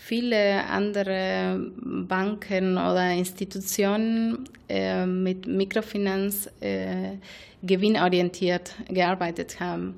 viele 0.07 0.63
andere 0.67 1.59
Banken 1.81 2.77
oder 2.77 3.11
Institutionen 3.11 4.47
äh, 4.69 5.05
mit 5.05 5.47
Mikrofinanz 5.47 6.49
äh, 6.61 7.17
gewinnorientiert 7.61 8.73
gearbeitet 8.87 9.59
haben 9.59 9.95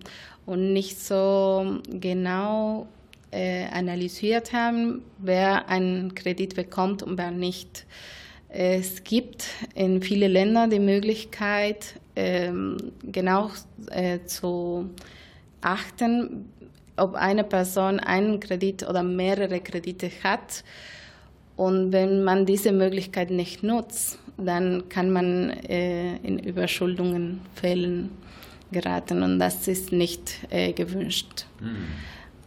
und 0.48 0.74
nicht 0.74 1.00
so 1.00 1.80
genau 1.91 2.88
äh, 3.30 3.65
analysiert 3.67 4.52
haben, 4.52 5.04
wer 5.19 5.69
einen 5.69 6.15
Kredit 6.15 6.56
bekommt 6.56 7.04
und 7.04 7.19
wer 7.19 7.30
nicht. 7.30 7.86
Es 8.50 9.04
gibt 9.04 9.46
in 9.76 10.02
vielen 10.02 10.32
Ländern 10.32 10.72
die 10.72 10.80
Möglichkeit, 10.80 11.96
ähm, 12.16 12.78
genau 13.04 13.52
äh, 13.92 14.20
zu 14.26 14.90
achten, 15.62 16.50
ob 16.98 17.14
eine 17.14 17.44
Person 17.44 18.00
einen 18.00 18.40
Kredit 18.40 18.88
oder 18.88 19.04
mehrere 19.04 19.60
Kredite 19.60 20.10
hat. 20.24 20.64
Und 21.56 21.92
wenn 21.92 22.24
man 22.24 22.46
diese 22.46 22.72
Möglichkeit 22.72 23.30
nicht 23.30 23.64
nutzt, 23.64 24.18
dann 24.38 24.90
kann 24.90 25.12
man 25.12 25.52
äh, 25.52 26.16
in 26.18 26.40
Überschuldungen 26.40 27.42
fällen 27.54 28.10
geraten 28.72 29.24
und 29.24 29.40
das 29.40 29.68
ist 29.68 29.92
nicht 29.92 30.40
äh, 30.50 30.74
gewünscht. 30.74 31.46
Mhm. 31.60 31.88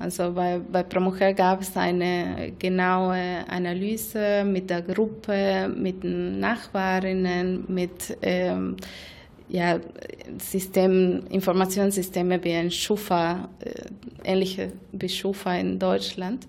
Also 0.03 0.33
bei, 0.33 0.59
bei 0.59 0.83
Promocher 0.83 1.33
gab 1.33 1.61
es 1.61 1.77
eine 1.77 2.53
genaue 2.59 3.49
Analyse 3.49 4.43
mit 4.45 4.69
der 4.69 4.83
Gruppe, 4.83 5.73
mit 5.73 6.03
den 6.03 6.41
Nachbarinnen, 6.41 7.65
mit 7.69 8.19
ähm, 8.21 8.77
ja, 9.49 9.79
System, 10.39 11.23
Informationssysteme 11.31 12.43
wie 12.43 12.53
ein 12.53 12.73
Schufa, 12.73 13.49
äh, 13.61 13.85
ähnliche 14.25 14.73
wie 14.91 15.09
Schufa 15.09 15.55
in 15.55 15.79
Deutschland. 15.79 16.49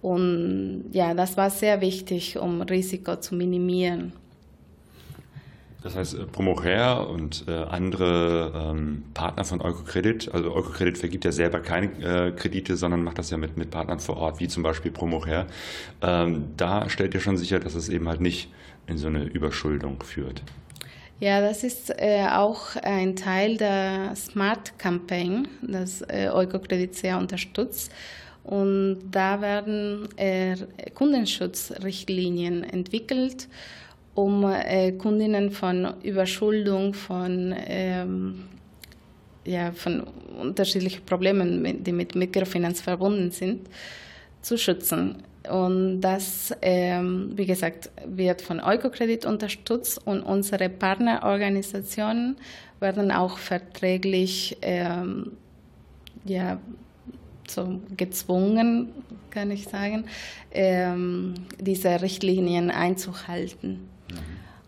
Und 0.00 0.84
ja, 0.92 1.12
das 1.12 1.36
war 1.36 1.50
sehr 1.50 1.78
wichtig, 1.82 2.38
um 2.38 2.62
Risiko 2.62 3.16
zu 3.16 3.34
minimieren. 3.34 4.14
Das 5.82 5.94
heißt, 5.94 6.14
äh, 6.14 6.24
Promocher 6.24 7.08
und 7.08 7.44
äh, 7.48 7.52
andere 7.52 8.52
ähm, 8.54 9.04
Partner 9.14 9.44
von 9.44 9.60
Eukocredit, 9.60 10.32
also 10.32 10.54
Eukocredit 10.54 10.98
vergibt 10.98 11.24
ja 11.24 11.32
selber 11.32 11.60
keine 11.60 11.86
äh, 12.02 12.32
Kredite, 12.32 12.76
sondern 12.76 13.04
macht 13.04 13.18
das 13.18 13.30
ja 13.30 13.36
mit, 13.36 13.56
mit 13.56 13.70
Partnern 13.70 14.00
vor 14.00 14.16
Ort, 14.16 14.40
wie 14.40 14.48
zum 14.48 14.62
Beispiel 14.62 14.90
Promocher. 14.90 15.46
Ähm, 16.02 16.48
da 16.56 16.88
stellt 16.88 17.14
ihr 17.14 17.20
schon 17.20 17.36
sicher, 17.36 17.60
dass 17.60 17.74
es 17.74 17.88
eben 17.88 18.08
halt 18.08 18.20
nicht 18.20 18.50
in 18.86 18.98
so 18.98 19.08
eine 19.08 19.24
Überschuldung 19.24 20.02
führt. 20.02 20.42
Ja, 21.18 21.40
das 21.40 21.64
ist 21.64 21.90
äh, 21.96 22.26
auch 22.30 22.76
ein 22.76 23.16
Teil 23.16 23.56
der 23.56 24.14
Smart 24.16 24.78
Campaign, 24.78 25.48
das 25.62 26.02
äh, 26.02 26.28
Eukokredit 26.30 26.94
sehr 26.94 27.16
unterstützt. 27.16 27.90
Und 28.44 28.98
da 29.10 29.40
werden 29.40 30.08
äh, 30.16 30.56
Kundenschutzrichtlinien 30.94 32.62
entwickelt, 32.64 33.48
um 34.16 34.44
äh, 34.44 34.92
Kundinnen 34.92 35.50
von 35.50 35.94
Überschuldung, 36.02 36.94
von, 36.94 37.54
ähm, 37.68 38.44
ja, 39.44 39.72
von 39.72 40.04
unterschiedlichen 40.40 41.04
Problemen, 41.04 41.84
die 41.84 41.92
mit 41.92 42.14
Mikrofinanz 42.14 42.80
verbunden 42.80 43.30
sind, 43.30 43.68
zu 44.42 44.56
schützen. 44.58 45.22
und 45.50 46.00
das, 46.00 46.52
ähm, 46.60 47.32
wie 47.36 47.46
gesagt, 47.46 47.90
wird 48.04 48.42
von 48.42 48.60
Eukokredit 48.60 49.26
unterstützt 49.26 50.04
und 50.04 50.22
unsere 50.22 50.68
Partnerorganisationen 50.68 52.36
werden 52.80 53.12
auch 53.12 53.38
verträglich 53.38 54.56
ähm, 54.62 55.32
ja, 56.24 56.58
so 57.48 57.80
gezwungen, 57.96 58.88
kann 59.30 59.50
ich 59.50 59.64
sagen, 59.68 60.06
ähm, 60.50 61.34
diese 61.60 62.02
Richtlinien 62.02 62.70
einzuhalten. 62.70 63.95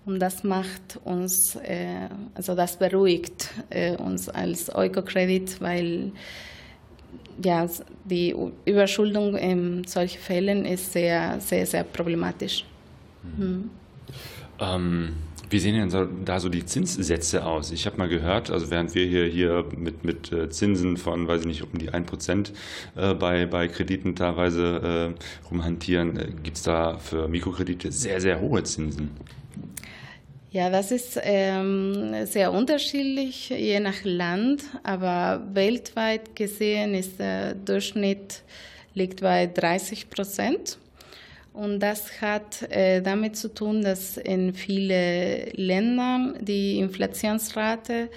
Und 0.09 0.21
das 0.21 0.43
macht 0.43 0.99
uns, 1.05 1.55
äh, 1.57 2.09
also 2.35 2.55
das 2.55 2.79
beruhigt 2.79 3.51
äh, 3.69 3.95
uns 3.95 4.31
als 4.31 4.75
Eukokredit, 4.75 5.61
weil 5.61 6.13
ja, 7.45 7.69
die 8.07 8.35
Überschuldung 8.65 9.37
in 9.37 9.85
solchen 9.85 10.19
Fällen 10.19 10.65
ist 10.65 10.95
sehr, 10.95 11.39
sehr, 11.41 11.67
sehr 11.67 11.85
problematisch. 11.85 12.65
Mhm. 13.23 13.45
Mhm. 13.45 13.71
Ähm, 14.59 15.09
wie 15.51 15.59
sehen 15.59 15.91
denn 15.91 16.25
da 16.25 16.41
so 16.41 16.49
die 16.49 16.65
Zinssätze 16.65 17.45
aus? 17.45 17.71
Ich 17.71 17.85
habe 17.85 17.99
mal 17.99 18.09
gehört, 18.09 18.51
also 18.51 18.71
während 18.71 18.95
wir 18.95 19.05
hier, 19.05 19.27
hier 19.27 19.67
mit, 19.77 20.05
mit 20.05 20.33
äh, 20.33 20.49
Zinsen 20.49 20.97
von, 20.97 21.29
weiß 21.29 21.43
ich 21.43 21.47
nicht, 21.47 21.63
um 21.63 21.79
die 21.79 21.91
1% 21.91 22.53
äh, 22.97 23.13
bei, 23.13 23.45
bei 23.45 23.69
Krediten 23.69 24.17
teilweise 24.17 25.15
äh, 25.15 25.49
rumhantieren, 25.51 26.19
äh, 26.19 26.29
gibt 26.43 26.57
es 26.57 26.63
da 26.63 26.97
für 26.97 27.29
Mikrokredite 27.29 27.93
sehr, 27.93 28.23
sehr 28.23 28.41
hohe 28.41 28.63
Zinsen. 28.63 29.11
Ja, 30.51 30.71
das 30.71 30.93
ist 30.93 31.21
ähm, 31.23 32.25
sehr 32.25 32.53
unterschiedlich, 32.53 33.51
je 33.51 33.81
nach 33.81 34.03
Land, 34.05 34.63
aber 34.83 35.43
weltweit 35.53 36.35
gesehen 36.35 36.95
ist 36.95 37.19
der 37.19 37.55
Durchschnitt 37.55 38.43
liegt 38.95 39.21
bei 39.21 39.47
30 39.47 40.09
Prozent. 40.09 40.79
Und 41.53 41.81
das 41.81 42.23
hat 42.23 42.63
äh, 42.71 43.03
damit 43.03 43.37
zu 43.37 43.53
tun, 43.53 43.83
dass 43.83 44.17
in 44.17 44.55
vielen 44.55 45.51
Ländern 45.53 46.39
die 46.41 46.79
Inflationsrate 46.79 48.09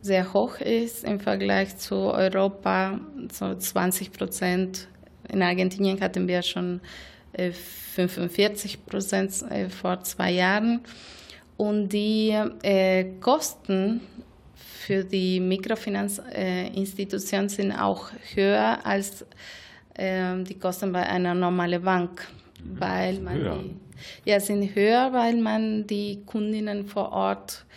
sehr 0.00 0.32
hoch 0.32 0.60
ist 0.60 1.02
im 1.02 1.18
Vergleich 1.18 1.76
zu 1.76 1.96
Europa, 1.96 3.00
so 3.32 3.52
20 3.52 4.12
Prozent. 4.12 4.86
In 5.28 5.42
Argentinien 5.42 6.00
hatten 6.00 6.28
wir 6.28 6.42
schon 6.42 6.80
äh, 7.32 7.50
45 7.50 8.86
Prozent 8.86 9.42
äh, 9.50 9.68
vor 9.68 10.02
zwei 10.02 10.30
Jahren. 10.30 10.82
Und 11.60 11.90
die 11.90 12.34
äh, 12.62 13.04
Kosten 13.20 14.00
für 14.54 15.04
die 15.04 15.40
Mikrofinanzinstitutionen 15.40 17.50
sind 17.50 17.72
auch 17.72 18.10
höher 18.34 18.78
als 18.82 19.26
äh, 19.94 20.42
die 20.42 20.58
Kosten 20.58 20.90
bei 20.90 21.06
einer 21.06 21.34
normalen 21.34 21.82
Bank 21.82 22.26
weil 22.64 23.20
man 23.20 23.38
höher. 23.38 23.62
die 24.24 24.30
ja 24.30 24.40
sind 24.40 24.74
höher, 24.74 25.12
weil 25.12 25.36
man 25.36 25.86
die 25.86 26.22
Kundinnen 26.24 26.86
vor 26.86 27.12
Ort 27.12 27.66
äh, 27.68 27.72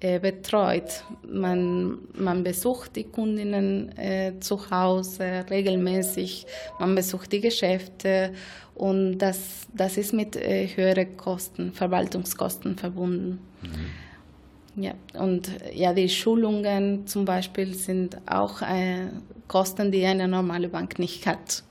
betreut. 0.00 1.04
Man, 1.28 1.98
man 2.14 2.44
besucht 2.44 2.96
die 2.96 3.04
Kundinnen 3.04 3.96
äh, 3.98 4.32
zu 4.40 4.70
Hause 4.70 5.44
regelmäßig, 5.50 6.46
man 6.78 6.94
besucht 6.94 7.32
die 7.32 7.40
Geschäfte 7.40 8.32
und 8.74 9.18
das, 9.18 9.66
das 9.74 9.96
ist 9.96 10.12
mit 10.12 10.36
äh, 10.36 10.68
höheren 10.68 11.16
Kosten, 11.16 11.72
Verwaltungskosten 11.72 12.76
verbunden. 12.76 13.40
Mhm. 13.62 14.82
Ja, 14.82 14.94
und 15.14 15.50
ja, 15.74 15.92
die 15.92 16.08
Schulungen 16.08 17.04
zum 17.08 17.24
Beispiel 17.24 17.74
sind 17.74 18.16
auch 18.26 18.62
äh, 18.62 19.06
Kosten, 19.48 19.90
die 19.90 20.04
eine 20.04 20.28
normale 20.28 20.68
Bank 20.68 21.00
nicht 21.00 21.26
hat. 21.26 21.64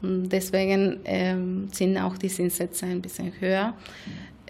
Deswegen 0.00 1.00
ähm, 1.04 1.68
sind 1.72 1.98
auch 1.98 2.16
die 2.16 2.28
Zinssätze 2.28 2.86
ein 2.86 3.02
bisschen 3.02 3.32
höher. 3.40 3.74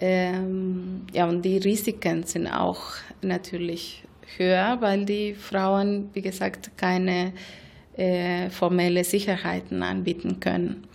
Ähm, 0.01 1.01
ja, 1.13 1.27
und 1.27 1.43
die 1.43 1.57
Risiken 1.57 2.23
sind 2.23 2.47
auch 2.47 2.81
natürlich 3.21 4.03
höher, 4.37 4.77
weil 4.79 5.03
die 5.05 5.33
Frauen, 5.33 6.09
wie 6.13 6.21
gesagt, 6.21 6.71
keine 6.77 7.33
äh, 7.97 8.49
formelle 8.49 9.03
Sicherheiten 9.03 9.83
anbieten 9.83 10.39
können. 10.39 10.85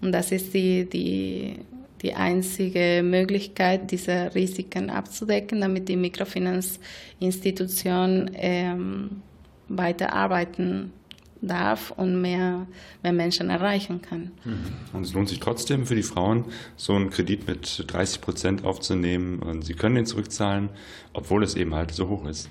Und 0.00 0.12
das 0.12 0.30
ist 0.30 0.54
die, 0.54 0.88
die, 0.88 1.56
die 2.02 2.14
einzige 2.14 3.02
Möglichkeit, 3.02 3.90
diese 3.90 4.32
Risiken 4.34 4.90
abzudecken, 4.90 5.60
damit 5.60 5.88
die 5.88 5.96
Mikrofinanzinstitution 5.96 8.30
ähm, 8.34 9.22
weiterarbeiten 9.68 10.92
darf 11.40 11.90
und 11.90 12.20
mehr, 12.20 12.66
mehr 13.02 13.12
Menschen 13.12 13.50
erreichen 13.50 14.02
kann. 14.02 14.32
Mhm. 14.44 14.58
Und 14.92 15.02
es 15.04 15.12
lohnt 15.12 15.28
sich 15.28 15.40
trotzdem 15.40 15.86
für 15.86 15.94
die 15.94 16.02
Frauen, 16.02 16.44
so 16.76 16.94
einen 16.94 17.10
Kredit 17.10 17.46
mit 17.46 17.84
30 17.86 18.20
Prozent 18.20 18.64
aufzunehmen 18.64 19.40
und 19.40 19.64
sie 19.64 19.74
können 19.74 19.96
den 19.96 20.06
zurückzahlen, 20.06 20.70
obwohl 21.12 21.42
es 21.42 21.54
eben 21.54 21.74
halt 21.74 21.92
so 21.92 22.08
hoch 22.08 22.26
ist. 22.26 22.48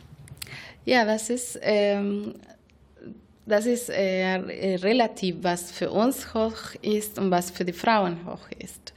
Ja, 0.86 1.04
das 1.06 1.30
ist, 1.30 1.60
ähm, 1.62 2.36
das 3.46 3.66
ist 3.66 3.90
äh, 3.90 4.76
relativ, 4.78 5.38
was 5.42 5.72
für 5.72 5.92
uns 5.92 6.34
hoch 6.34 6.76
ist 6.82 7.18
und 7.18 7.32
was 7.32 7.52
für 7.52 7.66
die 7.66 7.74
Frauen 7.74 8.18
hoch 8.26 8.48
ist. 8.60 8.94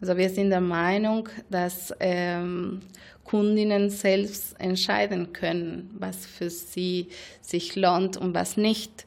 Also 0.00 0.16
wir 0.16 0.30
sind 0.30 0.50
der 0.50 0.62
Meinung, 0.62 1.28
dass 1.50 1.92
ähm, 2.00 2.80
Kundinnen 3.24 3.90
selbst 3.90 4.58
entscheiden 4.58 5.32
können, 5.32 5.90
was 5.98 6.26
für 6.26 6.50
sie 6.50 7.08
sich 7.40 7.76
lohnt 7.76 8.16
und 8.16 8.34
was 8.34 8.56
nicht. 8.56 9.06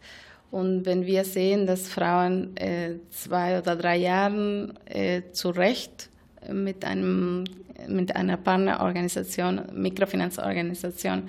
Und 0.53 0.85
wenn 0.85 1.07
wir 1.07 1.23
sehen, 1.23 1.65
dass 1.65 1.87
Frauen 1.87 2.55
äh, 2.57 2.99
zwei 3.09 3.57
oder 3.57 3.75
drei 3.75 3.97
Jahre 3.97 4.71
äh, 4.85 5.23
zu 5.31 5.49
Recht 5.49 6.09
mit, 6.47 6.85
einem, 6.85 7.45
mit 7.87 8.15
einer 8.15 8.37
Partnerorganisation, 8.37 9.63
Mikrofinanzorganisation 9.73 11.23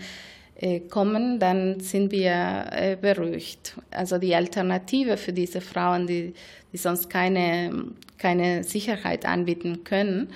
äh, 0.56 0.80
kommen, 0.80 1.38
dann 1.38 1.80
sind 1.80 2.12
wir 2.12 2.66
äh, 2.70 2.98
beruhigt. 3.00 3.78
Also 3.90 4.18
die 4.18 4.34
Alternative 4.34 5.16
für 5.16 5.32
diese 5.32 5.62
Frauen, 5.62 6.06
die, 6.06 6.34
die 6.70 6.76
sonst 6.76 7.08
keine, 7.08 7.92
keine 8.18 8.62
Sicherheit 8.62 9.24
anbieten 9.24 9.84
können, 9.84 10.28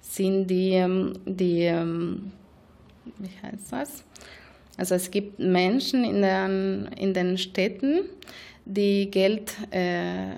sind 0.00 0.46
die, 0.46 0.70
ähm, 0.70 1.12
die 1.26 1.64
ähm, 1.64 2.32
wie 3.18 3.46
heißt 3.46 3.70
das? 3.70 4.02
Also 4.80 4.94
es 4.94 5.10
gibt 5.10 5.38
Menschen 5.38 6.04
in 6.04 6.22
den, 6.22 6.88
in 6.96 7.12
den 7.12 7.36
Städten, 7.36 8.00
die 8.64 9.10
Geld 9.10 9.52
äh, 9.72 10.32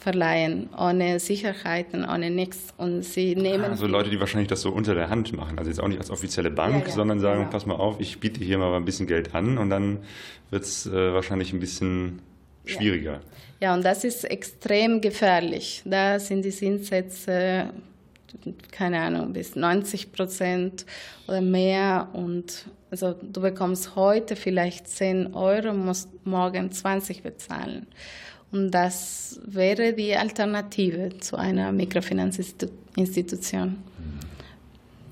verleihen, 0.00 0.70
ohne 0.74 1.20
Sicherheiten, 1.20 2.08
ohne 2.08 2.30
nichts. 2.30 2.72
Und 2.78 3.02
sie 3.02 3.36
nehmen. 3.36 3.66
Also 3.66 3.86
Leute, 3.86 4.08
die 4.08 4.18
wahrscheinlich 4.20 4.48
das 4.48 4.62
so 4.62 4.70
unter 4.70 4.94
der 4.94 5.10
Hand 5.10 5.34
machen. 5.34 5.58
Also 5.58 5.70
jetzt 5.70 5.80
auch 5.80 5.88
nicht 5.88 5.98
als 5.98 6.10
offizielle 6.10 6.50
Bank, 6.50 6.80
ja, 6.80 6.88
ja, 6.88 6.94
sondern 6.94 7.20
sagen, 7.20 7.40
genau. 7.40 7.50
pass 7.50 7.66
mal 7.66 7.74
auf, 7.74 8.00
ich 8.00 8.18
biete 8.20 8.42
hier 8.42 8.56
mal 8.56 8.74
ein 8.74 8.86
bisschen 8.86 9.06
Geld 9.06 9.34
an 9.34 9.58
und 9.58 9.68
dann 9.68 9.98
wird 10.48 10.64
es 10.64 10.86
äh, 10.86 11.12
wahrscheinlich 11.12 11.52
ein 11.52 11.60
bisschen 11.60 12.20
schwieriger. 12.64 13.20
Ja. 13.60 13.68
ja, 13.68 13.74
und 13.74 13.84
das 13.84 14.02
ist 14.02 14.24
extrem 14.24 15.02
gefährlich. 15.02 15.82
Da 15.84 16.18
sind 16.18 16.42
die 16.42 16.52
Zinssätze 16.52 17.68
keine 18.70 19.00
Ahnung, 19.00 19.32
bis 19.32 19.56
90 19.56 20.12
Prozent 20.12 20.86
oder 21.26 21.40
mehr. 21.40 22.08
Und 22.12 22.66
also 22.90 23.14
du 23.20 23.40
bekommst 23.40 23.96
heute 23.96 24.36
vielleicht 24.36 24.88
10 24.88 25.34
Euro, 25.34 25.72
musst 25.72 26.08
morgen 26.24 26.70
20 26.72 27.22
bezahlen. 27.22 27.86
Und 28.50 28.70
das 28.70 29.40
wäre 29.44 29.92
die 29.92 30.16
Alternative 30.16 31.18
zu 31.18 31.36
einer 31.36 31.70
Mikrofinanzinstitution. 31.72 33.68
Mhm. 33.68 33.78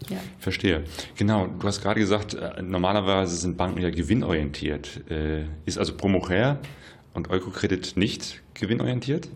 Ja. 0.08 0.18
Verstehe. 0.38 0.84
Genau, 1.16 1.46
du 1.46 1.66
hast 1.66 1.82
gerade 1.82 1.98
gesagt, 2.00 2.34
äh, 2.34 2.62
normalerweise 2.62 3.36
sind 3.36 3.56
Banken 3.56 3.80
ja 3.80 3.90
gewinnorientiert. 3.90 5.10
Äh, 5.10 5.44
ist 5.64 5.78
also 5.78 5.96
Promocher 5.96 6.60
und 7.12 7.30
Eukokredit 7.30 7.96
nicht 7.96 8.42
gewinnorientiert? 8.54 9.28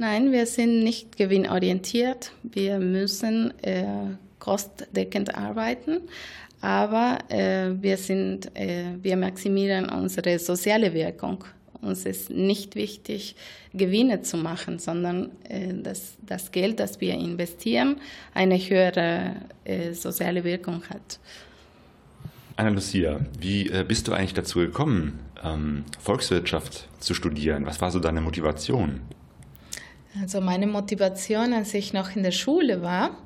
Nein, 0.00 0.32
wir 0.32 0.46
sind 0.46 0.82
nicht 0.82 1.18
gewinnorientiert. 1.18 2.32
Wir 2.42 2.78
müssen 2.78 3.52
äh, 3.62 3.84
kostdeckend 4.38 5.34
arbeiten, 5.34 6.00
aber 6.62 7.18
äh, 7.28 7.72
wir, 7.82 7.98
sind, 7.98 8.56
äh, 8.56 8.94
wir 9.02 9.18
maximieren 9.18 9.90
unsere 9.90 10.38
soziale 10.38 10.94
Wirkung. 10.94 11.44
Uns 11.82 12.06
ist 12.06 12.30
nicht 12.30 12.76
wichtig, 12.76 13.36
Gewinne 13.74 14.22
zu 14.22 14.38
machen, 14.38 14.78
sondern 14.78 15.32
äh, 15.46 15.74
dass 15.74 16.16
das 16.24 16.50
Geld, 16.50 16.80
das 16.80 17.02
wir 17.02 17.12
investieren, 17.12 17.96
eine 18.32 18.56
höhere 18.56 19.36
äh, 19.66 19.92
soziale 19.92 20.44
Wirkung 20.44 20.82
hat. 20.88 21.20
Anna 22.56 22.70
Lucia, 22.70 23.20
wie 23.38 23.68
äh, 23.68 23.84
bist 23.86 24.08
du 24.08 24.12
eigentlich 24.12 24.32
dazu 24.32 24.60
gekommen, 24.60 25.20
ähm, 25.44 25.84
Volkswirtschaft 25.98 26.88
zu 27.00 27.12
studieren? 27.12 27.66
Was 27.66 27.82
war 27.82 27.90
so 27.90 28.00
deine 28.00 28.22
Motivation? 28.22 29.02
Also 30.18 30.40
meine 30.40 30.66
Motivation, 30.66 31.52
als 31.52 31.74
ich 31.74 31.92
noch 31.92 32.16
in 32.16 32.22
der 32.22 32.32
Schule 32.32 32.82
war, 32.82 33.16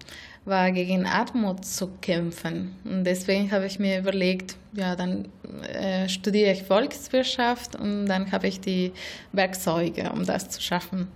war 0.45 0.71
gegen 0.73 1.07
Armut 1.07 1.65
zu 1.65 1.89
kämpfen. 2.01 2.77
Und 2.85 3.05
deswegen 3.05 3.51
habe 3.51 3.67
ich 3.67 3.79
mir 3.79 3.99
überlegt, 3.99 4.57
ja, 4.75 4.95
dann 4.95 5.29
äh, 5.73 6.09
studiere 6.09 6.53
ich 6.53 6.65
Volkswirtschaft 6.65 7.77
und 7.77 8.07
dann 8.07 8.31
habe 8.33 8.49
ich 8.49 8.61
die 8.61 8.93
Werkzeuge, 9.33 10.13
um 10.13 10.27
das 10.27 10.51
zu 10.51 10.61
schaffen. 10.61 11.09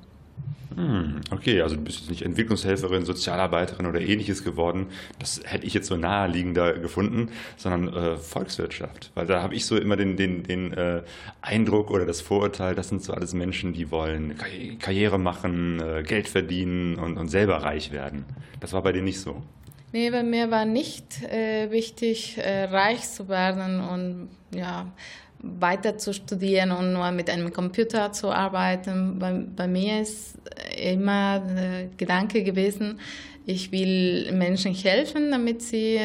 Hm, 0.78 1.22
okay, 1.32 1.60
also 1.60 1.74
du 1.74 1.82
bist 1.82 1.98
jetzt 1.98 2.08
nicht 2.08 2.22
Entwicklungshelferin, 2.22 3.04
Sozialarbeiterin 3.04 3.84
oder 3.86 4.00
ähnliches 4.00 4.44
geworden. 4.44 4.86
Das 5.18 5.40
hätte 5.44 5.66
ich 5.66 5.74
jetzt 5.74 5.88
so 5.88 5.96
naheliegender 5.96 6.74
gefunden, 6.74 7.30
sondern 7.56 7.92
äh, 7.92 8.16
Volkswirtschaft. 8.16 9.10
Weil 9.16 9.26
da 9.26 9.42
habe 9.42 9.56
ich 9.56 9.66
so 9.66 9.76
immer 9.76 9.96
den, 9.96 10.16
den, 10.16 10.44
den 10.44 10.72
äh, 10.72 11.02
Eindruck 11.42 11.90
oder 11.90 12.06
das 12.06 12.20
Vorurteil, 12.20 12.76
das 12.76 12.90
sind 12.90 13.02
so 13.02 13.12
alles 13.12 13.34
Menschen, 13.34 13.72
die 13.72 13.90
wollen 13.90 14.36
Karriere 14.78 15.18
machen, 15.18 15.80
äh, 15.80 16.04
Geld 16.04 16.28
verdienen 16.28 16.94
und, 16.94 17.18
und 17.18 17.26
selber 17.26 17.56
reich 17.56 17.90
werden. 17.90 18.24
Das 18.60 18.72
war 18.72 18.82
bei 18.82 18.92
dir 18.92 19.02
nicht 19.02 19.18
so. 19.18 19.42
Nee, 19.90 20.10
bei 20.10 20.22
mir 20.22 20.52
war 20.52 20.64
nicht 20.64 21.24
äh, 21.24 21.72
wichtig, 21.72 22.38
äh, 22.38 22.64
reich 22.66 23.10
zu 23.10 23.28
werden 23.28 23.80
und 23.80 24.28
ja, 24.54 24.92
weiter 25.40 25.98
zu 25.98 26.12
studieren 26.12 26.72
und 26.72 26.92
nur 26.92 27.10
mit 27.12 27.30
einem 27.30 27.52
Computer 27.52 28.12
zu 28.12 28.30
arbeiten. 28.30 29.18
Bei, 29.18 29.32
bei 29.32 29.68
mir 29.68 30.00
ist 30.00 30.38
immer 30.76 31.40
der 31.40 31.86
Gedanke 31.96 32.42
gewesen, 32.42 32.98
ich 33.46 33.72
will 33.72 34.30
Menschen 34.32 34.74
helfen, 34.74 35.30
damit 35.30 35.62
sie 35.62 35.98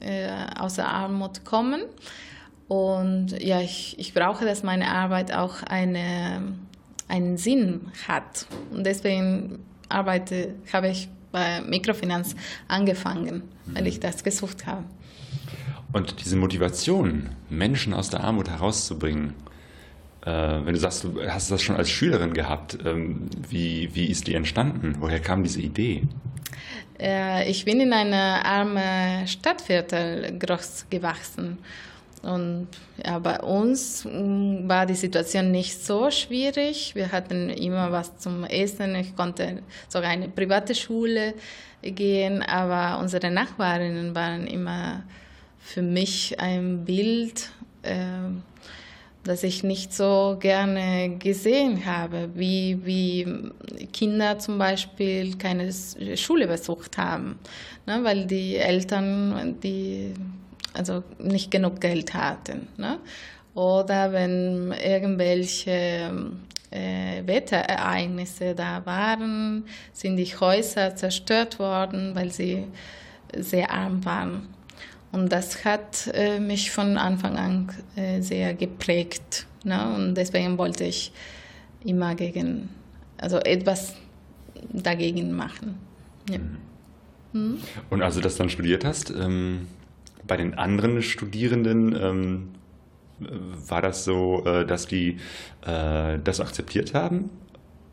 äh, 0.00 0.28
aus 0.56 0.74
der 0.74 0.88
Armut 0.88 1.44
kommen. 1.44 1.82
Und 2.68 3.42
ja, 3.42 3.60
ich, 3.60 3.98
ich 3.98 4.12
brauche, 4.14 4.44
dass 4.44 4.62
meine 4.62 4.88
Arbeit 4.88 5.32
auch 5.32 5.62
eine, 5.62 6.42
einen 7.08 7.38
Sinn 7.38 7.90
hat. 8.06 8.46
Und 8.70 8.84
deswegen 8.84 9.60
arbeite, 9.88 10.54
habe 10.72 10.88
ich 10.88 11.08
bei 11.32 11.60
Mikrofinanz 11.62 12.36
angefangen, 12.68 13.42
weil 13.66 13.86
ich 13.86 14.00
das 14.00 14.22
gesucht 14.22 14.66
habe. 14.66 14.84
Und 15.92 16.22
diese 16.22 16.36
Motivation, 16.36 17.30
Menschen 17.48 17.94
aus 17.94 18.10
der 18.10 18.22
Armut 18.22 18.48
herauszubringen, 18.48 19.34
äh, 20.22 20.30
wenn 20.30 20.74
du 20.74 20.78
sagst, 20.78 21.04
du 21.04 21.22
hast 21.26 21.50
das 21.50 21.62
schon 21.62 21.76
als 21.76 21.88
Schülerin 21.88 22.34
gehabt, 22.34 22.78
ähm, 22.84 23.30
wie, 23.48 23.94
wie 23.94 24.06
ist 24.06 24.26
die 24.26 24.34
entstanden? 24.34 24.96
Woher 24.98 25.20
kam 25.20 25.42
diese 25.42 25.60
Idee? 25.60 26.02
Äh, 27.00 27.48
ich 27.50 27.64
bin 27.64 27.80
in 27.80 27.92
einer 27.92 28.44
armen 28.44 29.26
Stadtviertel 29.26 30.38
groß 30.38 30.86
gewachsen. 30.90 31.58
Und 32.22 32.66
ja, 33.04 33.18
bei 33.20 33.40
uns 33.40 34.04
mm, 34.04 34.68
war 34.68 34.86
die 34.86 34.94
Situation 34.94 35.50
nicht 35.50 35.84
so 35.84 36.10
schwierig. 36.10 36.94
Wir 36.94 37.12
hatten 37.12 37.48
immer 37.48 37.92
was 37.92 38.18
zum 38.18 38.44
Essen. 38.44 38.94
Ich 38.96 39.14
konnte 39.16 39.62
sogar 39.88 40.10
eine 40.10 40.28
private 40.28 40.74
Schule 40.74 41.34
gehen, 41.82 42.42
aber 42.42 43.00
unsere 43.00 43.30
Nachbarinnen 43.30 44.14
waren 44.14 44.46
immer 44.48 45.04
für 45.68 45.82
mich 45.82 46.40
ein 46.40 46.86
Bild, 46.86 47.50
äh, 47.82 47.94
das 49.24 49.42
ich 49.42 49.62
nicht 49.62 49.92
so 49.92 50.38
gerne 50.40 51.16
gesehen 51.18 51.84
habe, 51.84 52.30
wie, 52.34 52.80
wie 52.86 53.86
Kinder 53.92 54.38
zum 54.38 54.56
Beispiel 54.56 55.36
keine 55.36 55.70
Schule 56.16 56.46
besucht 56.46 56.96
haben, 56.96 57.38
ne, 57.84 58.00
weil 58.02 58.24
die 58.24 58.56
Eltern 58.56 59.56
die 59.62 60.14
also 60.72 61.02
nicht 61.18 61.50
genug 61.50 61.80
Geld 61.82 62.14
hatten. 62.14 62.68
Ne? 62.78 62.98
Oder 63.54 64.12
wenn 64.12 64.72
irgendwelche 64.72 66.10
äh, 66.70 67.26
Wetterereignisse 67.26 68.54
da 68.54 68.86
waren, 68.86 69.64
sind 69.92 70.16
die 70.16 70.26
Häuser 70.26 70.96
zerstört 70.96 71.58
worden, 71.58 72.14
weil 72.14 72.30
sie 72.30 72.64
sehr 73.36 73.70
arm 73.70 74.02
waren. 74.06 74.57
Und 75.10 75.32
das 75.32 75.64
hat 75.64 76.10
äh, 76.12 76.38
mich 76.38 76.70
von 76.70 76.98
Anfang 76.98 77.36
an 77.36 77.68
äh, 77.96 78.20
sehr 78.20 78.54
geprägt. 78.54 79.46
Ne? 79.64 79.94
Und 79.94 80.14
deswegen 80.14 80.58
wollte 80.58 80.84
ich 80.84 81.12
immer 81.84 82.14
gegen, 82.14 82.68
also 83.16 83.38
etwas 83.38 83.94
dagegen 84.72 85.32
machen. 85.32 85.78
Ja. 86.28 86.38
Mhm. 86.38 86.58
Mhm. 87.32 87.58
Und 87.90 88.02
als 88.02 88.14
du 88.14 88.20
das 88.20 88.36
dann 88.36 88.50
studiert 88.50 88.84
hast, 88.84 89.10
ähm, 89.10 89.66
bei 90.26 90.36
den 90.36 90.54
anderen 90.54 91.02
Studierenden, 91.02 91.94
ähm, 91.94 92.48
war 93.20 93.82
das 93.82 94.04
so, 94.04 94.44
äh, 94.44 94.64
dass 94.64 94.86
die 94.86 95.18
äh, 95.66 96.18
das 96.22 96.40
akzeptiert 96.40 96.94
haben? 96.94 97.30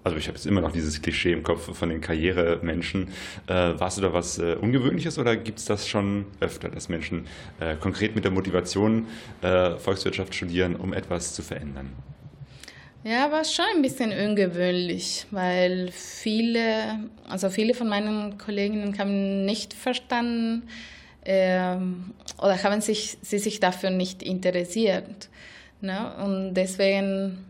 Also 0.06 0.18
ich 0.18 0.28
habe 0.28 0.38
jetzt 0.38 0.46
immer 0.46 0.62
noch 0.62 0.72
dieses 0.72 1.02
Klischee 1.02 1.34
im 1.34 1.41
Kopf 1.41 1.76
von 1.76 1.89
den 1.89 2.00
Karrieremenschen. 2.00 3.08
Äh, 3.48 3.54
warst 3.54 3.98
du 3.98 4.04
da 4.04 4.13
was 4.13 4.38
äh, 4.38 4.56
Ungewöhnliches 4.62 5.18
oder 5.18 5.36
gibt 5.36 5.58
es 5.58 5.65
das 5.65 5.88
schon 5.88 6.26
öfter, 6.39 6.70
dass 6.70 6.89
Menschen 6.89 7.26
äh, 7.60 7.76
konkret 7.76 8.13
mit 8.13 8.24
der 8.24 8.32
Motivation 8.32 9.08
äh, 9.41 9.72
Volkswirtschaft 9.78 10.36
studieren, 10.36 10.76
um 10.76 10.94
etwas 10.94 11.34
zu 11.34 11.41
verändern? 11.41 11.91
Ja, 13.04 13.32
war 13.32 13.44
schon 13.46 13.65
ein 13.76 13.82
bisschen 13.82 14.12
ungewöhnlich, 14.12 15.26
weil 15.32 15.89
viele, 15.91 17.00
also 17.28 17.50
viele 17.50 17.74
von 17.74 17.89
meinen 17.89 18.38
Kolleginnen 18.38 18.98
haben 19.00 19.44
nicht 19.46 19.74
verstanden 19.74 20.68
ähm, 21.26 22.12
oder 22.38 22.62
haben 22.62 22.80
sich, 22.82 23.18
sie 23.24 23.39
sich 23.39 23.60
dafür 23.60 23.89
nicht 23.89 24.22
interessiert. 24.22 25.30
Ne? 25.82 26.13
Und 26.24 26.54
deswegen, 26.54 27.44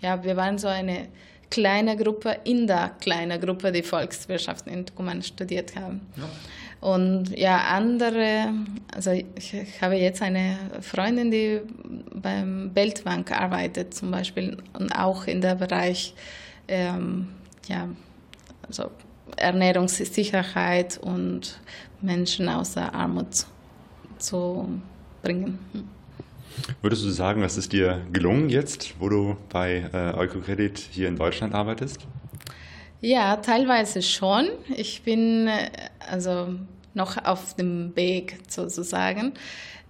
ja, 0.00 0.24
wir 0.24 0.36
waren 0.36 0.58
so 0.58 0.66
eine 0.66 1.06
kleine 1.52 1.98
Gruppe 1.98 2.38
in 2.44 2.66
der 2.66 2.92
kleinen 2.98 3.38
Gruppe, 3.38 3.70
die 3.72 3.82
Volkswirtschaft 3.82 4.66
in 4.66 4.86
Tucumán 4.86 5.22
studiert 5.22 5.76
haben. 5.76 6.00
Ja. 6.16 6.24
Und 6.80 7.38
ja, 7.38 7.58
andere, 7.68 8.54
also 8.92 9.10
ich, 9.10 9.54
ich, 9.54 9.82
habe 9.82 9.96
jetzt 9.96 10.22
eine 10.22 10.56
Freundin, 10.80 11.30
die 11.30 11.60
beim 12.14 12.74
Weltbank 12.74 13.30
arbeitet 13.30 13.92
zum 13.92 14.10
Beispiel 14.10 14.56
und 14.72 14.90
auch 14.92 15.26
in 15.26 15.42
der 15.42 15.54
Bereich 15.56 16.14
ähm, 16.68 17.28
ja, 17.68 17.86
also 18.66 18.90
Ernährungssicherheit 19.36 20.98
und 20.98 21.60
Menschen 22.00 22.48
aus 22.48 22.72
der 22.72 22.94
Armut 22.94 23.46
zu 24.18 24.80
bringen. 25.22 25.58
Würdest 26.80 27.04
du 27.04 27.10
sagen, 27.10 27.42
das 27.42 27.56
ist 27.56 27.72
dir 27.72 28.00
gelungen 28.12 28.48
jetzt, 28.48 28.94
wo 28.98 29.08
du 29.08 29.36
bei 29.48 29.88
äh, 29.92 30.16
Eukocredit 30.16 30.78
hier 30.78 31.08
in 31.08 31.16
Deutschland 31.16 31.54
arbeitest? 31.54 32.00
Ja, 33.00 33.36
teilweise 33.36 34.02
schon. 34.02 34.48
Ich 34.76 35.02
bin 35.02 35.48
äh, 35.48 35.70
also 36.08 36.54
noch 36.94 37.22
auf 37.24 37.54
dem 37.54 37.94
Weg 37.96 38.38
sozusagen. 38.48 39.32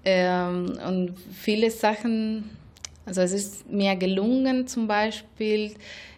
Ähm, 0.05 0.79
und 0.87 1.15
viele 1.33 1.71
Sachen, 1.71 2.51
also 3.05 3.21
es 3.21 3.33
ist 3.33 3.71
mir 3.71 3.97
gelungen, 3.97 4.67
zum 4.67 4.89
Beispiel 4.89 5.75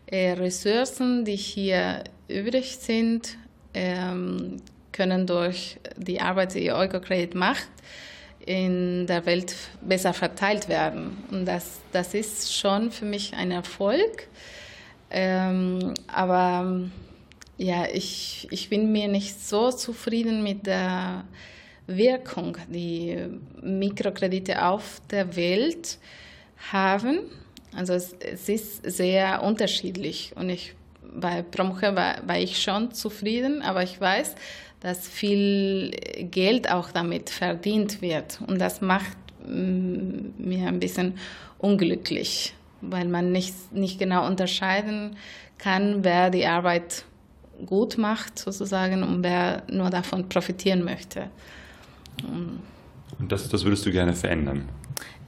äh, 0.07 0.33
Ressourcen, 0.33 1.25
die 1.25 1.37
hier 1.37 2.05
übrig 2.29 2.77
sind, 2.77 3.37
ähm, 3.75 4.57
können 4.93 5.27
durch 5.27 5.79
die 5.97 6.21
Arbeit, 6.21 6.55
die 6.55 6.73
Eukocredit 6.73 7.35
macht, 7.35 7.69
in 8.47 9.07
der 9.07 9.25
Welt 9.27 9.55
besser 9.81 10.13
verteilt 10.13 10.69
werden. 10.69 11.17
Und 11.31 11.47
das, 11.47 11.81
das 11.93 12.15
ist 12.15 12.55
schon 12.55 12.91
für 12.91 13.05
mich 13.05 13.35
ein 13.35 13.51
Erfolg. 13.51 14.29
Ähm, 15.11 15.95
aber 16.07 16.83
ja, 17.57 17.87
ich, 17.93 18.49
ich 18.51 18.69
bin 18.69 18.93
mir 18.93 19.09
nicht 19.09 19.41
so 19.41 19.71
zufrieden 19.71 20.43
mit 20.43 20.67
der 20.67 21.25
Wirkung, 21.87 22.57
die 22.69 23.17
Mikrokredite 23.63 24.65
auf 24.65 25.01
der 25.11 25.37
Welt 25.37 25.99
haben. 26.73 27.21
Also 27.77 27.93
es, 27.93 28.15
es 28.21 28.49
ist 28.49 28.91
sehr 28.91 29.43
unterschiedlich 29.43 30.33
und 30.37 30.49
ich 30.49 30.75
bei 31.17 31.43
Promoche 31.43 31.95
war, 31.95 32.27
war 32.27 32.39
ich 32.39 32.61
schon 32.61 32.93
zufrieden, 32.93 33.63
aber 33.63 33.83
ich 33.83 34.01
weiß, 34.01 34.35
dass 34.85 35.09
viel 35.09 35.93
Geld 36.31 36.71
auch 36.71 36.91
damit 36.91 37.31
verdient 37.31 38.03
wird. 38.03 38.39
Und 38.47 38.61
das 38.61 38.83
macht 38.83 39.17
mm, 39.49 40.35
mir 40.37 40.69
ein 40.69 40.79
bisschen 40.79 41.15
unglücklich, 41.57 42.55
weil 42.83 43.09
man 43.09 43.33
nicht, 43.33 43.73
nicht 43.73 43.99
genau 43.99 44.27
unterscheiden 44.27 45.17
kann, 45.57 46.05
wer 46.05 46.29
die 46.29 46.45
Arbeit 46.45 47.07
gut 47.65 47.97
macht 47.97 48.39
sozusagen 48.39 49.03
und 49.03 49.25
wer 49.25 49.63
nur 49.71 49.89
davon 49.89 50.29
profitieren 50.29 50.85
möchte. 50.85 51.31
Und 53.19 53.33
das, 53.33 53.49
das 53.49 53.65
würdest 53.65 53.87
du 53.87 53.91
gerne 53.91 54.13
verändern? 54.13 54.69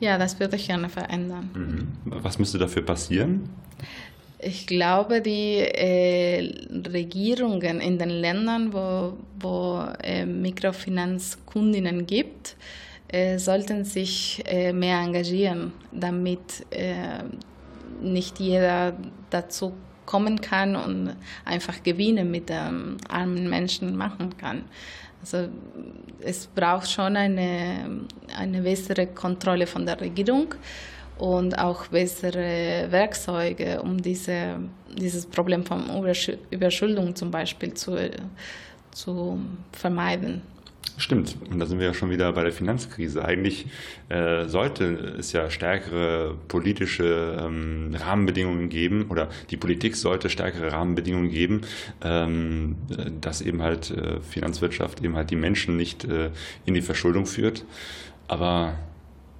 Ja, 0.00 0.18
das 0.18 0.38
würde 0.38 0.56
ich 0.56 0.66
gerne 0.66 0.90
verändern. 0.90 1.48
Mhm. 1.54 1.88
Was 2.04 2.38
müsste 2.38 2.58
dafür 2.58 2.82
passieren? 2.82 3.48
Ich 4.46 4.68
glaube, 4.68 5.20
die 5.22 5.58
äh, 5.58 6.54
Regierungen 6.92 7.80
in 7.80 7.98
den 7.98 8.10
Ländern, 8.10 8.72
wo, 8.72 9.14
wo 9.40 9.84
äh, 10.04 10.24
Mikrofinanzkundinnen 10.24 12.06
gibt, 12.06 12.54
äh, 13.08 13.38
sollten 13.38 13.84
sich 13.84 14.44
äh, 14.46 14.72
mehr 14.72 15.00
engagieren, 15.00 15.72
damit 15.90 16.64
äh, 16.70 17.24
nicht 18.00 18.38
jeder 18.38 18.96
dazu 19.30 19.72
kommen 20.04 20.40
kann 20.40 20.76
und 20.76 21.16
einfach 21.44 21.82
Gewinne 21.82 22.24
mit 22.24 22.48
ähm, 22.48 22.98
armen 23.08 23.50
Menschen 23.50 23.96
machen 23.96 24.36
kann. 24.38 24.62
Also 25.22 25.48
es 26.20 26.46
braucht 26.46 26.88
schon 26.88 27.16
eine, 27.16 28.06
eine 28.38 28.62
bessere 28.62 29.08
Kontrolle 29.08 29.66
von 29.66 29.84
der 29.84 30.00
Regierung 30.00 30.54
und 31.18 31.58
auch 31.58 31.86
bessere 31.86 32.86
Werkzeuge, 32.90 33.80
um 33.82 34.00
diese, 34.00 34.56
dieses 34.96 35.26
Problem 35.26 35.64
von 35.64 35.84
Überschuldung 36.50 37.14
zum 37.14 37.30
Beispiel 37.30 37.74
zu, 37.74 37.96
zu 38.90 39.40
vermeiden. 39.72 40.42
Stimmt, 40.98 41.36
und 41.50 41.58
da 41.58 41.66
sind 41.66 41.78
wir 41.78 41.86
ja 41.86 41.94
schon 41.94 42.08
wieder 42.08 42.32
bei 42.32 42.42
der 42.42 42.52
Finanzkrise. 42.52 43.22
Eigentlich 43.22 43.66
äh, 44.08 44.46
sollte 44.46 45.16
es 45.18 45.30
ja 45.32 45.50
stärkere 45.50 46.34
politische 46.48 47.36
ähm, 47.38 47.94
Rahmenbedingungen 47.94 48.70
geben 48.70 49.06
oder 49.10 49.28
die 49.50 49.58
Politik 49.58 49.94
sollte 49.94 50.30
stärkere 50.30 50.72
Rahmenbedingungen 50.72 51.28
geben, 51.28 51.62
ähm, 52.02 52.76
dass 53.20 53.42
eben 53.42 53.62
halt 53.62 53.90
äh, 53.90 54.20
Finanzwirtschaft 54.20 55.04
eben 55.04 55.16
halt 55.16 55.30
die 55.30 55.36
Menschen 55.36 55.76
nicht 55.76 56.04
äh, 56.04 56.30
in 56.64 56.72
die 56.72 56.82
Verschuldung 56.82 57.26
führt. 57.26 57.66
Aber 58.26 58.78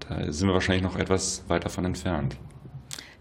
da 0.09 0.33
sind 0.33 0.49
wir 0.49 0.55
wahrscheinlich 0.55 0.83
noch 0.83 0.97
etwas 0.97 1.42
weit 1.49 1.64
davon 1.64 1.85
entfernt. 1.85 2.37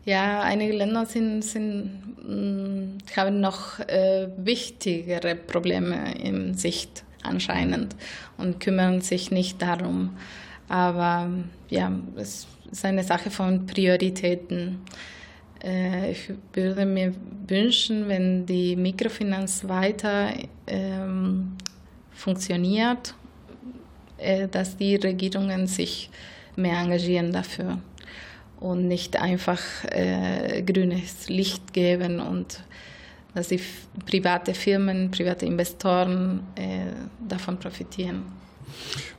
Ja, 0.06 0.42
einige 0.42 0.74
Länder 0.74 1.06
sind, 1.06 1.44
sind, 1.44 2.02
mm, 2.24 2.98
haben 3.16 3.40
noch 3.40 3.80
äh, 3.80 4.28
wichtigere 4.38 5.36
Probleme 5.36 6.14
in 6.20 6.54
Sicht 6.54 7.04
anscheinend 7.24 7.96
und 8.38 8.60
kümmern 8.60 9.02
sich 9.02 9.32
nicht 9.32 9.62
darum. 9.62 10.16
Aber 10.68 11.30
ja, 11.70 11.92
es 12.18 12.48
ist 12.72 12.86
eine 12.86 13.04
Sache 13.04 13.32
von 13.32 13.66
Prioritäten. 13.66 14.80
Äh, 15.64 16.12
ich 16.12 16.32
würde 16.54 16.86
mir 16.86 17.14
wünschen, 17.48 18.08
wenn 18.08 18.46
die 18.46 18.76
Mikrofinanz 18.76 19.68
weiter 19.68 20.34
ähm, 20.68 21.54
funktioniert, 22.12 23.16
äh, 24.18 24.48
dass 24.48 24.78
die 24.78 24.96
Regierungen 24.96 25.68
sich 25.68 26.10
mehr 26.58 26.80
engagieren 26.80 27.32
dafür 27.32 27.80
und 28.60 28.88
nicht 28.88 29.20
einfach 29.22 29.62
äh, 29.92 30.62
grünes 30.64 31.30
Licht 31.30 31.74
geben 31.74 32.20
und 32.20 32.64
dass 33.34 33.50
die 33.50 33.60
private 34.06 34.54
Firmen, 34.54 35.12
private 35.12 35.46
Investoren 35.46 36.42
äh, 36.56 36.94
davon 37.28 37.58
profitieren. 37.58 38.24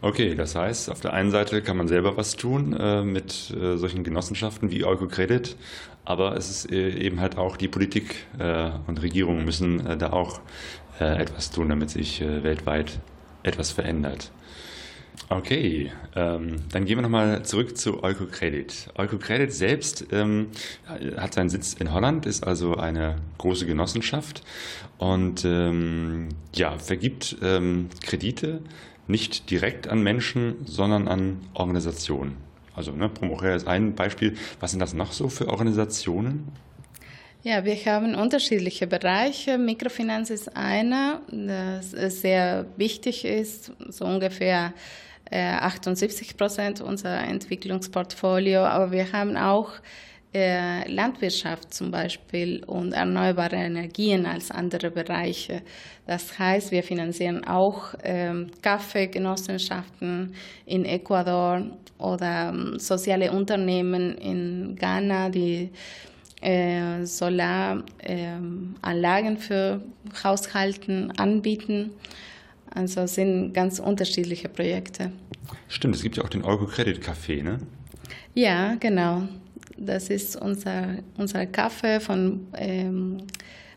Okay, 0.00 0.34
das 0.34 0.54
heißt, 0.54 0.90
auf 0.90 1.00
der 1.00 1.12
einen 1.12 1.30
Seite 1.30 1.62
kann 1.62 1.76
man 1.76 1.88
selber 1.88 2.16
was 2.16 2.36
tun 2.36 2.72
äh, 2.72 3.02
mit 3.02 3.50
äh, 3.50 3.76
solchen 3.76 4.04
Genossenschaften 4.04 4.70
wie 4.70 4.84
Eukocredit, 4.84 5.56
aber 6.04 6.36
es 6.36 6.50
ist 6.50 6.72
äh, 6.72 6.90
eben 6.90 7.20
halt 7.20 7.36
auch 7.36 7.56
die 7.56 7.68
Politik 7.68 8.26
äh, 8.38 8.70
und 8.86 9.02
Regierungen 9.02 9.44
müssen 9.44 9.86
äh, 9.86 9.96
da 9.96 10.12
auch 10.12 10.40
etwas 10.98 11.50
tun, 11.50 11.68
damit 11.68 11.90
sich 11.90 12.22
weltweit 12.22 13.00
etwas 13.42 13.70
verändert. 13.70 14.30
Okay, 15.28 15.90
ähm, 16.14 16.56
dann 16.70 16.84
gehen 16.84 16.98
wir 16.98 17.02
nochmal 17.02 17.44
zurück 17.44 17.76
zu 17.76 18.04
Eukocredit. 18.04 18.90
Eukocredit 18.96 19.52
selbst 19.52 20.06
ähm, 20.12 20.48
hat 21.16 21.34
seinen 21.34 21.48
Sitz 21.48 21.74
in 21.74 21.92
Holland, 21.92 22.26
ist 22.26 22.46
also 22.46 22.76
eine 22.76 23.16
große 23.38 23.66
Genossenschaft 23.66 24.42
und 24.98 25.44
ähm, 25.44 26.28
ja, 26.54 26.78
vergibt 26.78 27.36
ähm, 27.42 27.88
Kredite 28.02 28.60
nicht 29.08 29.50
direkt 29.50 29.88
an 29.88 30.02
Menschen, 30.02 30.64
sondern 30.64 31.08
an 31.08 31.40
Organisationen. 31.54 32.36
Also 32.76 32.92
ne, 32.92 33.08
Promocher 33.08 33.56
ist 33.56 33.66
ein 33.66 33.94
Beispiel. 33.94 34.36
Was 34.60 34.70
sind 34.70 34.80
das 34.80 34.94
noch 34.94 35.12
so 35.12 35.28
für 35.28 35.48
Organisationen? 35.48 36.52
Ja, 37.42 37.64
wir 37.64 37.76
haben 37.76 38.14
unterschiedliche 38.14 38.86
Bereiche. 38.86 39.56
Mikrofinanz 39.56 40.30
ist 40.30 40.56
einer, 40.56 41.22
das 41.30 41.92
sehr 42.20 42.66
wichtig 42.76 43.24
ist, 43.24 43.72
so 43.88 44.04
ungefähr 44.04 44.72
78 45.30 46.30
äh, 46.30 46.34
Prozent 46.34 46.80
unser 46.80 47.18
Entwicklungsportfolio, 47.18 48.60
aber 48.60 48.92
wir 48.92 49.12
haben 49.12 49.36
auch 49.36 49.72
äh, 50.34 50.86
Landwirtschaft 50.92 51.72
zum 51.72 51.90
Beispiel 51.90 52.62
und 52.64 52.92
erneuerbare 52.92 53.56
Energien 53.56 54.26
als 54.26 54.50
andere 54.50 54.90
Bereiche. 54.90 55.62
Das 56.06 56.38
heißt, 56.38 56.72
wir 56.72 56.82
finanzieren 56.82 57.44
auch 57.46 57.94
ähm, 58.04 58.50
Kaffeegenossenschaften 58.60 60.34
in 60.66 60.84
Ecuador 60.84 61.62
oder 61.98 62.50
ähm, 62.50 62.78
soziale 62.78 63.32
Unternehmen 63.32 64.18
in 64.18 64.76
Ghana, 64.76 65.30
die 65.30 65.70
äh, 66.42 67.04
Solaranlagen 67.04 67.84
ähm, 68.02 69.38
für 69.38 69.80
Haushalten 70.22 71.12
anbieten. 71.12 71.92
Also 72.76 73.06
sind 73.06 73.54
ganz 73.54 73.78
unterschiedliche 73.78 74.50
Projekte. 74.50 75.10
Stimmt, 75.68 75.96
es 75.96 76.02
gibt 76.02 76.18
ja 76.18 76.24
auch 76.24 76.28
den 76.28 76.44
Euro 76.44 76.66
Credit 76.66 77.02
Café, 77.02 77.42
ne? 77.42 77.58
Ja, 78.34 78.74
genau. 78.74 79.22
Das 79.78 80.10
ist 80.10 80.36
unser, 80.36 80.96
unser 81.16 81.46
Kaffee 81.46 82.00
von 82.00 82.46
ähm, 82.54 83.22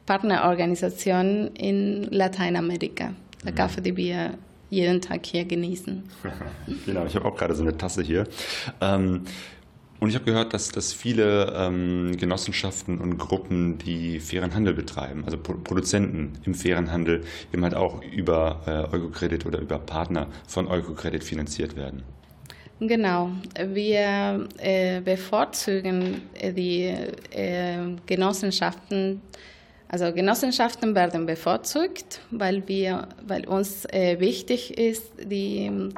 Partnerorganisationen 0.06 1.56
in 1.56 2.04
Lateinamerika. 2.12 3.14
Der 3.46 3.54
mhm. 3.54 3.56
Kaffee, 3.56 3.82
den 3.82 3.96
wir 3.96 4.38
jeden 4.70 5.00
Tag 5.00 5.26
hier 5.26 5.46
genießen. 5.46 6.04
genau, 6.86 7.06
ich 7.06 7.16
habe 7.16 7.26
auch 7.26 7.38
gerade 7.38 7.56
so 7.56 7.64
eine 7.64 7.78
Tasse 7.78 8.04
hier. 8.04 8.28
Ähm, 8.82 9.24
und 10.00 10.10
ich 10.10 10.16
habe 10.16 10.26
gehört, 10.26 10.54
dass, 10.54 10.70
dass 10.70 10.94
viele 10.94 11.54
ähm, 11.56 12.16
Genossenschaften 12.18 13.00
und 13.00 13.18
Gruppen, 13.18 13.78
die 13.78 14.20
fairen 14.20 14.54
Handel 14.54 14.74
betreiben, 14.74 15.24
also 15.26 15.38
Pro 15.38 15.54
Produzenten 15.54 16.34
im 16.46 16.54
fairen 16.54 16.92
Handel, 16.92 17.24
eben 17.54 17.64
halt 17.64 17.76
auch 17.76 18.02
über 18.04 18.62
äh, 18.66 18.96
Eukocredit 18.96 19.46
oder 19.46 19.60
über 19.60 19.78
Partner 19.78 20.28
von 20.48 20.68
Eukocredit 20.68 21.24
finanziert 21.24 21.76
werden. 21.76 22.04
Genau, 22.80 23.32
wir 23.62 24.48
äh, 24.58 25.02
bevorzugen 25.02 26.22
die 26.42 26.96
äh, 27.32 27.78
Genossenschaften, 28.06 29.22
also 29.90 30.14
Genossenschaften 30.14 30.96
werden 30.96 31.26
bevorzugt, 31.26 32.22
weil, 32.32 32.66
wir, 32.70 33.10
weil 33.28 33.46
uns 33.46 33.84
äh, 33.86 34.18
wichtig 34.22 34.78
ist, 34.78 35.12
die 35.22 35.92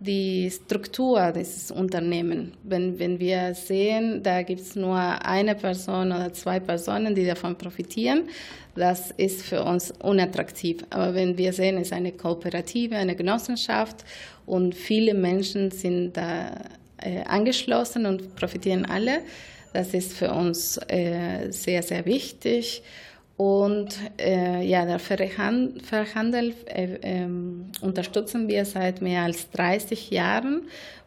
die 0.00 0.50
Struktur 0.50 1.32
dieses 1.32 1.70
Unternehmens. 1.70 2.52
Wenn, 2.62 2.98
wenn 2.98 3.18
wir 3.18 3.54
sehen, 3.54 4.22
da 4.22 4.42
gibt 4.42 4.60
es 4.60 4.76
nur 4.76 4.96
eine 4.96 5.54
Person 5.54 6.12
oder 6.12 6.32
zwei 6.32 6.60
Personen, 6.60 7.14
die 7.14 7.26
davon 7.26 7.56
profitieren, 7.56 8.28
das 8.76 9.10
ist 9.10 9.42
für 9.42 9.64
uns 9.64 9.90
unattraktiv. 9.90 10.84
Aber 10.90 11.14
wenn 11.14 11.36
wir 11.36 11.52
sehen, 11.52 11.76
es 11.76 11.88
ist 11.88 11.92
eine 11.92 12.12
Kooperative, 12.12 12.96
eine 12.96 13.16
Genossenschaft 13.16 14.04
und 14.46 14.74
viele 14.74 15.14
Menschen 15.14 15.72
sind 15.72 16.16
da 16.16 16.52
äh, 16.98 17.22
angeschlossen 17.24 18.06
und 18.06 18.36
profitieren 18.36 18.86
alle, 18.86 19.20
das 19.72 19.94
ist 19.94 20.12
für 20.12 20.30
uns 20.30 20.78
äh, 20.88 21.50
sehr, 21.50 21.82
sehr 21.82 22.06
wichtig. 22.06 22.82
Und 23.38 23.90
äh, 24.20 24.64
ja, 24.66 24.84
der 24.84 24.98
Verhandel 24.98 26.54
äh, 26.66 27.22
äh, 27.22 27.28
unterstützen 27.80 28.48
wir 28.48 28.64
seit 28.64 29.00
mehr 29.00 29.22
als 29.22 29.48
30 29.52 30.10
Jahren, 30.10 30.62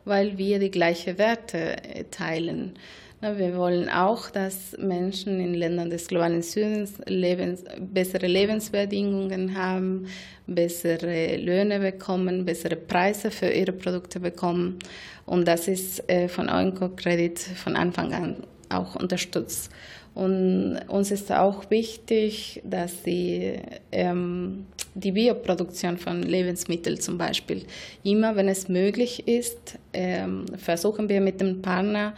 weil 0.05 0.37
wir 0.37 0.59
die 0.59 0.71
gleichen 0.71 1.17
Werte 1.17 1.83
äh, 1.83 2.05
teilen. 2.05 2.75
Na, 3.19 3.37
wir 3.37 3.57
wollen 3.57 3.89
auch, 3.89 4.29
dass 4.29 4.77
Menschen 4.79 5.41
in 5.41 5.55
Ländern 5.55 5.89
des 5.89 6.07
globalen 6.07 6.41
Südens 6.41 6.93
Lebens, 7.05 7.65
bessere 7.77 8.27
Lebensbedingungen 8.27 9.57
haben, 9.57 10.07
bessere 10.47 11.35
Löhne 11.35 11.79
bekommen, 11.81 12.45
bessere 12.45 12.77
Preise 12.77 13.29
für 13.29 13.49
ihre 13.49 13.73
Produkte 13.73 14.21
bekommen. 14.21 14.79
Und 15.25 15.49
das 15.49 15.67
ist 15.67 16.09
äh, 16.09 16.29
von 16.29 16.47
Euro-Kredit 16.47 17.39
von 17.39 17.75
Anfang 17.75 18.13
an 18.13 18.37
auch 18.71 18.95
unterstützt. 18.95 19.69
Und 20.13 20.79
uns 20.87 21.09
ist 21.11 21.31
auch 21.31 21.69
wichtig, 21.69 22.61
dass 22.65 23.03
die, 23.03 23.53
ähm, 23.91 24.65
die 24.93 25.13
Bioproduktion 25.13 25.97
von 25.97 26.21
Lebensmitteln 26.21 26.99
zum 26.99 27.17
Beispiel, 27.17 27.65
immer 28.03 28.35
wenn 28.35 28.49
es 28.49 28.67
möglich 28.67 29.27
ist, 29.27 29.79
ähm, 29.93 30.45
versuchen 30.57 31.07
wir 31.07 31.21
mit 31.21 31.39
dem 31.39 31.61
Partner 31.61 32.13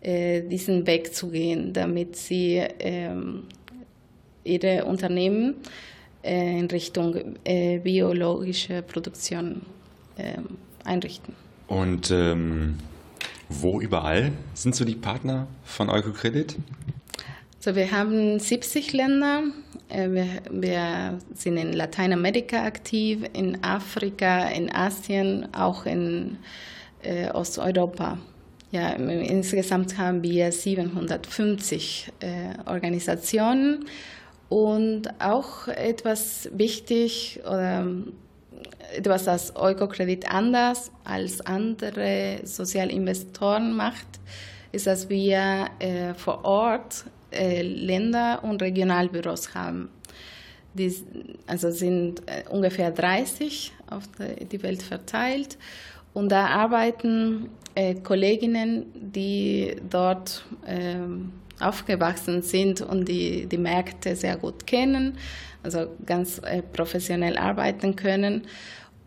äh, 0.00 0.42
diesen 0.42 0.86
Weg 0.86 1.14
zu 1.14 1.28
gehen, 1.28 1.72
damit 1.72 2.16
sie 2.16 2.56
ähm, 2.80 3.44
ihre 4.42 4.84
Unternehmen 4.84 5.54
äh, 6.24 6.58
in 6.58 6.66
Richtung 6.66 7.36
äh, 7.44 7.78
biologische 7.78 8.82
Produktion 8.82 9.62
ähm, 10.18 10.58
einrichten. 10.84 11.34
Und 11.68 12.10
ähm, 12.10 12.78
wo 13.48 13.80
überall 13.80 14.32
sind 14.54 14.74
so 14.74 14.84
die 14.84 14.96
Partner 14.96 15.46
von 15.64 15.88
Eukocredit? 15.88 16.56
So, 17.68 17.76
wir 17.76 17.90
haben 17.92 18.40
70 18.40 18.94
Länder. 18.94 19.42
Äh, 19.90 20.08
wir, 20.08 20.26
wir, 20.50 21.18
sind 21.34 21.58
in 21.58 21.74
Lateinamerika 21.74 22.64
aktiv, 22.64 23.24
in 23.34 23.62
Afrika, 23.62 24.48
in 24.48 24.74
Asien, 24.74 25.52
auch 25.52 25.84
in 25.84 26.38
äh, 27.02 27.28
Osteuropa. 27.28 28.16
Ja, 28.70 28.92
insgesamt 28.92 29.98
haben 29.98 30.22
wir 30.22 30.50
750 30.50 32.10
äh, 32.20 32.26
Organisationen 32.64 33.84
und 34.48 35.08
auch 35.20 35.68
etwas 35.68 36.48
wichtig 36.54 37.38
oder 37.46 37.86
etwas, 38.96 39.24
das 39.24 39.56
Eukokredit 39.56 40.32
anders 40.32 40.90
als 41.04 41.42
andere 41.42 42.40
Sozialinvestoren 42.44 43.76
macht 43.76 44.06
ist, 44.72 44.86
dass 44.86 45.10
wir 45.10 45.66
äh, 45.80 46.14
vor 46.14 46.46
Ort 46.46 47.04
äh, 47.30 47.62
Länder- 47.62 48.42
und 48.44 48.62
Regionalbüros 48.62 49.54
haben. 49.54 49.90
Die 50.74 50.94
also 51.46 51.70
sind 51.70 52.22
äh, 52.26 52.48
ungefähr 52.50 52.90
30 52.90 53.72
auf 53.90 54.04
die 54.50 54.62
Welt 54.62 54.82
verteilt. 54.82 55.58
Und 56.14 56.30
da 56.30 56.46
arbeiten 56.46 57.48
äh, 57.74 57.94
Kolleginnen, 57.94 58.86
die 58.94 59.76
dort 59.88 60.44
ähm, 60.66 61.32
aufgewachsen 61.60 62.42
sind 62.42 62.80
und 62.80 63.08
die 63.08 63.46
die 63.46 63.58
Märkte 63.58 64.14
sehr 64.14 64.36
gut 64.36 64.66
kennen, 64.66 65.18
also 65.62 65.88
ganz 66.06 66.40
professionell 66.72 67.36
arbeiten 67.36 67.96
können. 67.96 68.42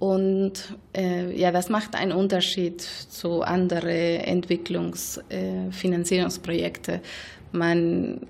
Und 0.02 0.76
äh, 0.98 1.32
ja, 1.40 1.52
das 1.52 1.70
macht 1.70 1.94
einen 1.94 2.12
Unterschied 2.12 2.82
zu 2.82 3.44
anderen 3.44 4.22
Entwicklungsfinanzierungsprojekten. 4.22 6.96
Äh, 6.96 7.02
Man 7.52 8.22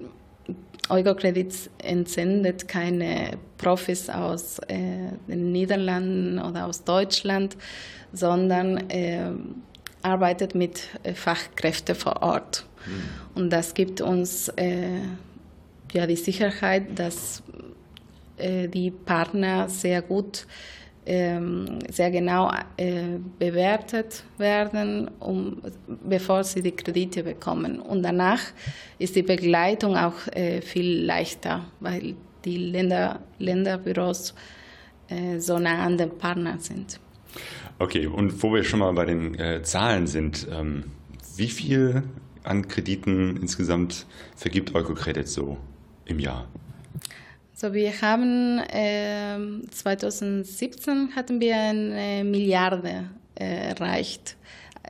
Eugocredits 0.89 1.69
entsendet 1.77 2.67
keine 2.67 3.37
Profis 3.57 4.09
aus 4.09 4.59
äh, 4.67 5.11
den 5.27 5.51
Niederlanden 5.51 6.39
oder 6.39 6.65
aus 6.65 6.83
Deutschland, 6.83 7.55
sondern 8.11 8.89
äh, 8.89 9.31
arbeitet 10.01 10.55
mit 10.55 10.81
äh, 11.03 11.13
Fachkräften 11.13 11.95
vor 11.95 12.21
Ort. 12.21 12.65
Mhm. 12.85 13.41
Und 13.41 13.49
das 13.51 13.73
gibt 13.73 14.01
uns 14.01 14.49
äh, 14.49 14.99
ja 15.93 16.07
die 16.07 16.15
Sicherheit, 16.15 16.99
dass 16.99 17.43
äh, 18.37 18.67
die 18.67 18.91
Partner 18.91 19.69
sehr 19.69 20.01
gut 20.01 20.45
ähm, 20.45 20.47
sehr 21.89 22.11
genau 22.11 22.51
äh, 22.77 23.19
bewertet 23.37 24.23
werden, 24.37 25.09
um, 25.19 25.61
bevor 26.07 26.43
sie 26.43 26.61
die 26.61 26.71
Kredite 26.71 27.23
bekommen. 27.23 27.79
Und 27.79 28.03
danach 28.03 28.41
ist 28.99 29.15
die 29.15 29.23
Begleitung 29.23 29.97
auch 29.97 30.27
äh, 30.31 30.61
viel 30.61 31.03
leichter, 31.03 31.65
weil 31.79 32.15
die 32.45 32.57
Länder, 32.57 33.19
Länderbüros 33.39 34.33
äh, 35.09 35.39
so 35.39 35.59
nah 35.59 35.83
an 35.83 35.97
den 35.97 36.17
Partnern 36.17 36.59
sind. 36.59 36.99
Okay, 37.79 38.07
und 38.07 38.41
wo 38.43 38.53
wir 38.53 38.63
schon 38.63 38.79
mal 38.79 38.93
bei 38.93 39.05
den 39.05 39.37
äh, 39.39 39.63
Zahlen 39.63 40.07
sind, 40.07 40.47
ähm, 40.51 40.85
wie 41.35 41.47
viel 41.47 42.03
an 42.43 42.67
Krediten 42.67 43.37
insgesamt 43.37 44.05
vergibt 44.35 44.75
Eukocredit 44.75 45.27
so 45.27 45.57
im 46.05 46.19
Jahr? 46.19 46.47
So, 47.61 47.73
wir 47.75 48.01
haben 48.01 48.57
äh, 48.73 49.37
2017 49.69 51.15
hatten 51.15 51.39
wir 51.39 51.55
eine 51.55 52.23
Milliarde 52.23 53.11
äh, 53.39 53.69
erreicht. 53.69 54.35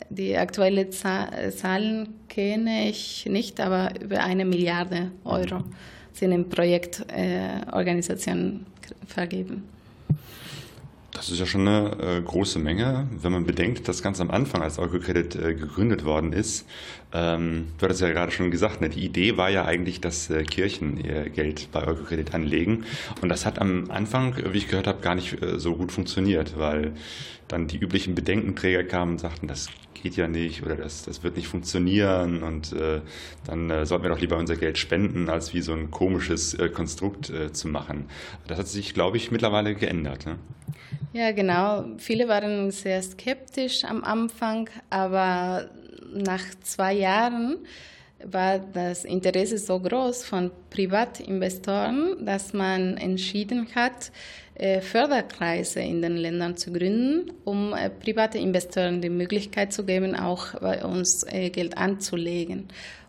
Die 0.09 0.37
aktuellen 0.37 0.89
Zahlen 0.89 2.13
kenne 2.29 2.87
ich 2.87 3.25
nicht, 3.25 3.59
aber 3.59 3.91
über 4.01 4.23
eine 4.23 4.45
Milliarde 4.45 5.11
Euro 5.25 5.65
sind 6.13 6.31
in 6.31 6.47
Projektorganisationen 6.47 8.61
äh, 8.61 8.65
vergeben. 9.05 9.67
Das 11.13 11.29
ist 11.29 11.39
ja 11.39 11.45
schon 11.45 11.67
eine 11.67 11.97
äh, 11.99 12.21
große 12.21 12.57
Menge, 12.57 13.07
wenn 13.11 13.33
man 13.33 13.45
bedenkt, 13.45 13.87
dass 13.87 14.01
ganz 14.01 14.21
am 14.21 14.31
Anfang, 14.31 14.61
als 14.61 14.79
Eukocredit 14.79 15.35
äh, 15.35 15.53
gegründet 15.55 16.05
worden 16.05 16.31
ist, 16.31 16.65
ähm, 17.13 17.67
du 17.77 17.83
hattest 17.83 18.01
ja 18.01 18.09
gerade 18.11 18.31
schon 18.31 18.49
gesagt, 18.49 18.79
ne, 18.79 18.89
die 18.89 19.03
Idee 19.03 19.35
war 19.35 19.49
ja 19.49 19.65
eigentlich, 19.65 19.99
dass 19.99 20.29
äh, 20.29 20.43
Kirchen 20.43 21.03
ihr 21.03 21.29
Geld 21.29 21.69
bei 21.73 21.85
Eukocredit 21.85 22.33
anlegen. 22.33 22.85
Und 23.21 23.29
das 23.29 23.45
hat 23.45 23.59
am 23.59 23.91
Anfang, 23.91 24.35
wie 24.51 24.57
ich 24.57 24.69
gehört 24.69 24.87
habe, 24.87 25.01
gar 25.01 25.15
nicht 25.15 25.41
äh, 25.41 25.59
so 25.59 25.75
gut 25.75 25.91
funktioniert, 25.91 26.57
weil 26.57 26.93
dann 27.49 27.67
die 27.67 27.77
üblichen 27.77 28.15
Bedenkenträger 28.15 28.85
kamen 28.85 29.13
und 29.13 29.19
sagten, 29.19 29.47
das 29.47 29.67
geht 30.01 30.15
ja 30.15 30.27
nicht 30.27 30.63
oder 30.63 30.75
das, 30.75 31.03
das 31.03 31.23
wird 31.23 31.35
nicht 31.37 31.47
funktionieren 31.47 32.43
und 32.43 32.73
äh, 32.73 33.01
dann 33.45 33.69
äh, 33.69 33.85
sollten 33.85 34.05
wir 34.05 34.09
doch 34.09 34.19
lieber 34.19 34.37
unser 34.37 34.55
Geld 34.55 34.77
spenden, 34.77 35.29
als 35.29 35.53
wie 35.53 35.61
so 35.61 35.73
ein 35.73 35.91
komisches 35.91 36.53
äh, 36.53 36.69
Konstrukt 36.69 37.29
äh, 37.29 37.51
zu 37.51 37.67
machen. 37.67 38.05
Das 38.47 38.59
hat 38.59 38.67
sich, 38.67 38.93
glaube 38.93 39.17
ich, 39.17 39.31
mittlerweile 39.31 39.75
geändert. 39.75 40.25
Ne? 40.25 40.37
Ja, 41.13 41.31
genau. 41.31 41.85
Viele 41.97 42.27
waren 42.27 42.71
sehr 42.71 43.01
skeptisch 43.01 43.83
am 43.83 44.03
Anfang, 44.03 44.69
aber 44.89 45.69
nach 46.13 46.43
zwei 46.63 46.93
Jahren 46.93 47.57
war 48.23 48.59
das 48.59 49.05
Interesse 49.05 49.57
so 49.57 49.79
groß 49.79 50.23
von 50.23 50.51
Privatinvestoren, 50.69 52.25
dass 52.25 52.53
man 52.53 52.97
entschieden 52.97 53.67
hat, 53.75 54.11
Förderkreise 54.81 55.79
in 55.79 56.01
den 56.01 56.17
Ländern 56.17 56.55
zu 56.55 56.71
gründen, 56.71 57.31
um 57.45 57.73
äh, 57.73 57.89
private 57.89 58.37
Investoren 58.37 59.01
die 59.01 59.09
Möglichkeit 59.09 59.73
zu 59.73 59.85
geben, 59.85 60.15
auch 60.15 60.53
bei 60.59 60.83
uns 60.83 61.25
äh, 61.27 61.49
Geld 61.49 61.77
anzulegen. 61.77 62.67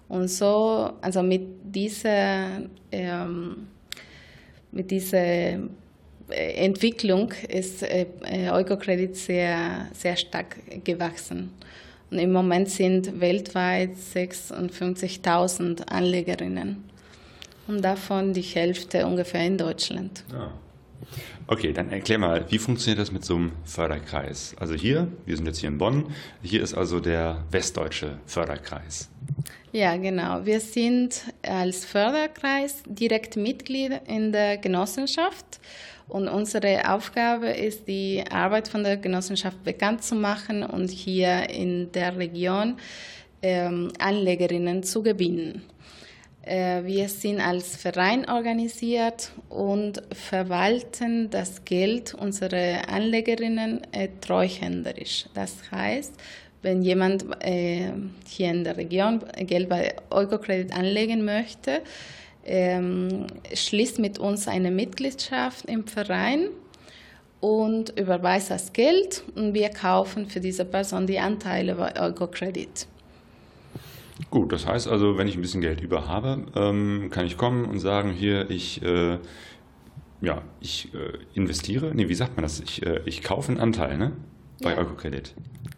Und 0.09 0.29
so, 0.29 0.91
also 1.01 1.23
mit 1.23 1.43
dieser, 1.65 2.63
ähm, 2.91 3.69
mit 4.71 4.91
dieser 4.91 5.59
Entwicklung 6.29 7.33
ist 7.49 7.83
äh, 7.83 8.07
Eukocredit 8.51 9.17
sehr, 9.17 9.89
sehr 9.93 10.17
stark 10.17 10.57
gewachsen. 10.85 11.51
Und 12.11 12.19
im 12.19 12.33
Moment 12.33 12.69
sind 12.69 13.21
weltweit 13.21 13.95
56.000 13.95 15.89
Anlegerinnen 15.89 16.85
und 17.69 17.83
davon 17.83 18.33
die 18.33 18.43
Hälfte 18.43 19.07
ungefähr 19.07 19.47
in 19.47 19.57
Deutschland. 19.57 20.25
Ah. 20.33 20.53
Okay, 21.47 21.73
dann 21.73 21.91
erklär 21.91 22.19
mal, 22.19 22.45
wie 22.51 22.59
funktioniert 22.59 23.01
das 23.01 23.13
mit 23.13 23.25
so 23.25 23.37
einem 23.37 23.53
Förderkreis? 23.65 24.55
Also 24.59 24.75
hier, 24.75 25.09
wir 25.27 25.37
sind 25.37 25.47
jetzt 25.47 25.59
hier 25.59 25.69
in 25.69 25.79
Bonn, 25.79 26.07
hier 26.43 26.63
ist 26.63 26.75
also 26.75 27.01
der 27.01 27.45
westdeutsche 27.51 28.19
Förderkreis. 28.27 29.11
Ja, 29.73 29.97
genau. 29.97 30.45
Wir 30.45 30.61
sind 30.61 31.23
als 31.43 31.85
Förderkreis 31.85 32.83
direkt 32.87 33.37
Mitglied 33.37 34.01
in 34.07 34.31
der 34.31 34.59
Genossenschaft 34.59 35.61
und 36.09 36.29
unsere 36.29 36.93
Aufgabe 36.93 37.49
ist, 37.49 37.89
die 37.89 38.23
Arbeit 38.31 38.69
von 38.69 38.85
der 38.85 38.99
Genossenschaft 38.99 39.63
bekannt 39.65 40.05
zu 40.05 40.15
machen 40.15 40.63
und 40.63 40.91
hier 40.91 41.49
in 41.49 41.91
der 41.93 42.17
Region 42.19 42.77
ähm, 43.41 43.91
Anlegerinnen 43.99 44.83
zu 44.83 45.03
gewinnen. 45.03 45.63
Äh, 46.43 46.85
wir 46.85 47.09
sind 47.09 47.41
als 47.41 47.77
Verein 47.77 48.29
organisiert 48.29 49.31
und 49.49 50.03
verwalten 50.13 51.31
das 51.31 51.65
Geld 51.65 52.15
unserer 52.15 52.89
Anlegerinnen 52.89 53.81
äh, 53.93 54.09
treuhänderisch. 54.21 55.27
Das 55.35 55.71
heißt, 55.71 56.15
wenn 56.63 56.83
jemand 56.83 57.25
äh, 57.45 57.93
hier 58.27 58.51
in 58.51 58.65
der 58.65 58.77
Region 58.77 59.21
Geld 59.47 59.69
bei 59.69 59.95
Eukocredit 60.11 60.77
anlegen 60.77 61.25
möchte, 61.25 61.83
ähm, 62.45 63.27
schließt 63.55 64.01
mit 64.01 64.19
uns 64.19 64.49
eine 64.49 64.73
Mitgliedschaft 64.73 65.67
im 65.67 65.87
Verein 65.87 66.49
und 67.41 67.97
überweist 67.99 68.51
das 68.51 68.73
Geld 68.73 69.23
und 69.37 69.55
wir 69.55 69.69
kaufen 69.69 70.29
für 70.29 70.41
diese 70.41 70.65
Person 70.65 71.07
die 71.07 71.19
Anteile 71.19 71.77
bei 71.77 72.01
Eukocredit. 72.01 72.87
Gut, 74.31 74.53
das 74.53 74.67
heißt 74.67 74.89
also, 74.89 75.19
wenn 75.19 75.29
ich 75.29 75.37
ein 75.37 75.43
bisschen 75.43 75.61
Geld 75.61 75.81
über 75.81 76.09
habe, 76.09 76.47
ähm, 76.55 77.09
kann 77.11 77.27
ich 77.27 77.37
kommen 77.37 77.65
und 77.65 77.81
sagen, 77.81 78.11
hier, 78.11 78.51
ich, 78.51 78.83
äh, 78.83 79.19
ja, 80.21 80.43
ich 80.61 80.93
äh, 80.95 81.19
investiere, 81.35 81.93
nee, 81.95 82.09
wie 82.09 82.15
sagt 82.15 82.37
man 82.37 82.43
das? 82.43 82.61
Ich, 82.61 82.85
äh, 82.87 83.01
ich 83.05 83.23
kaufe 83.23 83.51
einen 83.51 83.61
Anteil, 83.61 83.99
ne? 83.99 84.13
Bei 84.63 84.75
ja. 84.75 84.87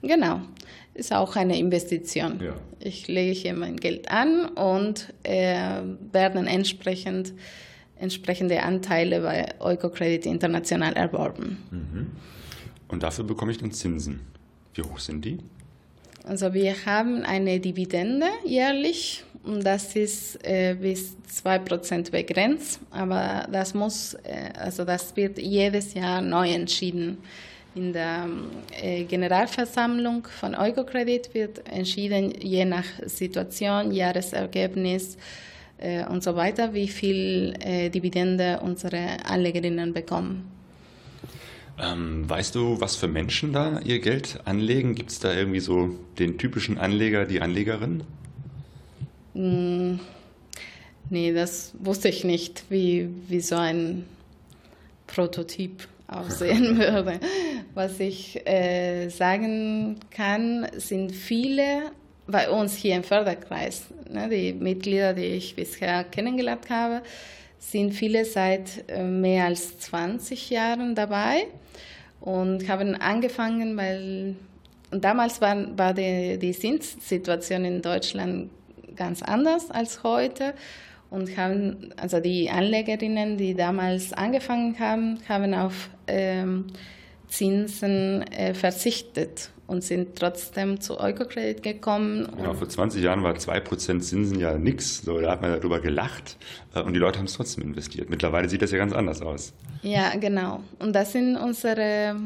Genau 0.03 0.41
ist 0.95 1.13
auch 1.13 1.37
eine 1.37 1.59
Investition. 1.59 2.41
Ja. 2.41 2.55
Ich 2.79 3.09
lege 3.09 3.33
hier 3.33 3.55
mein 3.55 3.77
Geld 3.77 4.11
an 4.11 4.47
und 4.47 5.13
äh, 5.25 5.83
werden 6.13 6.47
entsprechend 6.47 7.35
entsprechende 7.97 8.63
Anteile 8.63 9.21
bei 9.21 9.61
Eukocredit 9.61 10.27
international 10.27 10.95
erworben. 10.95 11.59
Mhm. 11.71 12.11
Und 12.89 13.03
dafür 13.03 13.25
bekomme 13.25 13.53
ich 13.53 13.59
dann 13.59 13.71
Zinsen. 13.71 14.21
Wie 14.75 14.83
hoch 14.83 14.99
sind 14.99 15.25
die? 15.25 15.39
Also 16.27 16.55
wir 16.55 16.75
haben 16.87 17.23
eine 17.23 17.61
Dividende 17.61 18.27
jährlich 18.47 19.23
und 19.43 19.63
das 19.63 19.95
ist 19.95 20.43
äh, 20.43 20.75
bis 20.75 21.17
2% 21.31 22.11
begrenzt, 22.11 22.81
aber 22.91 23.47
das 23.53 23.75
muss, 23.75 24.15
äh, 24.15 24.51
also 24.59 24.87
das 24.87 25.15
wird 25.17 25.39
jedes 25.39 25.93
Jahr 25.93 26.23
neu 26.23 26.51
entschieden. 26.51 27.19
In 27.75 27.93
der 27.93 28.27
äh, 28.81 29.05
Generalversammlung 29.05 30.27
von 30.41 30.55
Eukocredit 30.55 31.35
wird 31.35 31.69
entschieden, 31.69 32.33
je 32.41 32.65
nach 32.65 32.87
Situation, 33.05 33.93
Jahresergebnis 33.93 35.19
äh, 35.77 36.07
und 36.07 36.23
so 36.23 36.35
weiter, 36.37 36.73
wie 36.73 36.89
viel 36.89 37.53
äh, 37.61 37.91
Dividende 37.91 38.61
unsere 38.61 39.19
Anlegerinnen 39.27 39.93
bekommen. 39.93 40.54
Ähm, 41.79 42.29
weißt 42.29 42.55
du, 42.55 42.81
was 42.81 42.97
für 42.97 43.09
Menschen 43.09 43.53
da 43.53 43.81
ihr 43.81 43.99
Geld 43.99 44.41
anlegen? 44.45 44.95
Gibt 44.95 45.11
es 45.11 45.19
da 45.19 45.35
irgendwie 45.35 45.61
so 45.61 45.91
den 46.19 46.39
typischen 46.39 46.79
Anleger, 46.79 47.25
die 47.25 47.41
Anlegerin? 47.41 48.05
Mm, 49.35 49.99
nee, 51.11 51.33
das 51.33 51.75
wusste 51.81 52.09
ich 52.09 52.23
nicht, 52.23 52.65
wie, 52.69 53.09
wie 53.29 53.41
so 53.41 53.57
ein 53.57 54.05
Prototyp 55.09 55.89
aussehen 56.07 56.79
würde. 56.79 57.19
Was 57.75 57.99
ich 57.99 58.47
äh, 58.47 59.09
sagen 59.09 59.99
kann, 60.11 60.69
sind 60.77 61.13
viele 61.13 61.91
bei 62.27 62.49
uns 62.49 62.77
hier 62.77 62.95
im 62.95 63.05
Förderkreis. 63.05 63.87
Ne, 64.09 64.29
die 64.29 64.53
Mitglieder, 64.53 65.13
die 65.13 65.25
ich 65.25 65.57
bisher 65.57 66.05
kennengelernt 66.05 66.71
habe, 66.71 67.03
sind 67.71 67.93
viele 67.93 68.25
seit 68.25 68.89
äh, 68.89 69.03
mehr 69.03 69.47
als 69.47 69.79
20 69.79 70.51
Jahren 70.51 70.95
dabei 70.95 71.47
und 72.21 72.69
haben 72.69 72.95
angefangen, 72.95 73.77
weil 73.77 74.37
und 74.91 75.03
damals 75.03 75.41
war, 75.41 75.57
war 75.77 75.93
die, 75.93 76.39
die 76.39 76.53
Zinssituation 76.53 77.65
in 77.65 77.83
Deutschland 77.83 78.51
ganz 78.95 79.23
anders 79.23 79.69
als 79.71 80.05
heute 80.05 80.55
und 81.11 81.37
haben, 81.37 81.91
also 81.97 82.21
die 82.21 82.49
Anlegerinnen, 82.49 83.37
die 83.37 83.55
damals 83.55 84.13
angefangen 84.13 84.79
haben, 84.79 85.19
haben 85.29 85.53
auf 85.53 85.91
ähm, 86.07 86.67
Zinsen 87.27 88.23
äh, 88.31 88.55
verzichtet 88.55 89.51
und 89.67 89.83
sind 89.83 90.17
trotzdem 90.17 90.81
zu 90.81 91.01
Eukokredit 91.01 91.63
gekommen. 91.63 92.29
Genau, 92.37 92.55
vor 92.55 92.69
20 92.69 93.03
Jahren 93.03 93.23
war 93.23 93.35
2% 93.35 94.01
Zinsen 94.01 94.39
ja 94.39 94.59
nichts. 94.59 95.03
So, 95.03 95.21
da 95.21 95.31
hat 95.31 95.43
man 95.43 95.53
darüber 95.53 95.81
gelacht 95.81 96.37
äh, 96.75 96.81
und 96.81 96.93
die 96.93 96.99
Leute 96.99 97.19
haben 97.19 97.27
es 97.27 97.35
trotzdem 97.35 97.65
investiert. 97.65 98.11
Mittlerweile 98.11 98.49
sieht 98.49 98.63
das 98.63 98.71
ja 98.71 98.79
ganz 98.79 98.93
anders 98.93 99.23
aus. 99.23 99.53
Ja, 99.83 100.15
genau. 100.17 100.61
Und 100.79 100.95
das 100.95 101.13
sind 101.13 101.37
unsere, 101.37 102.17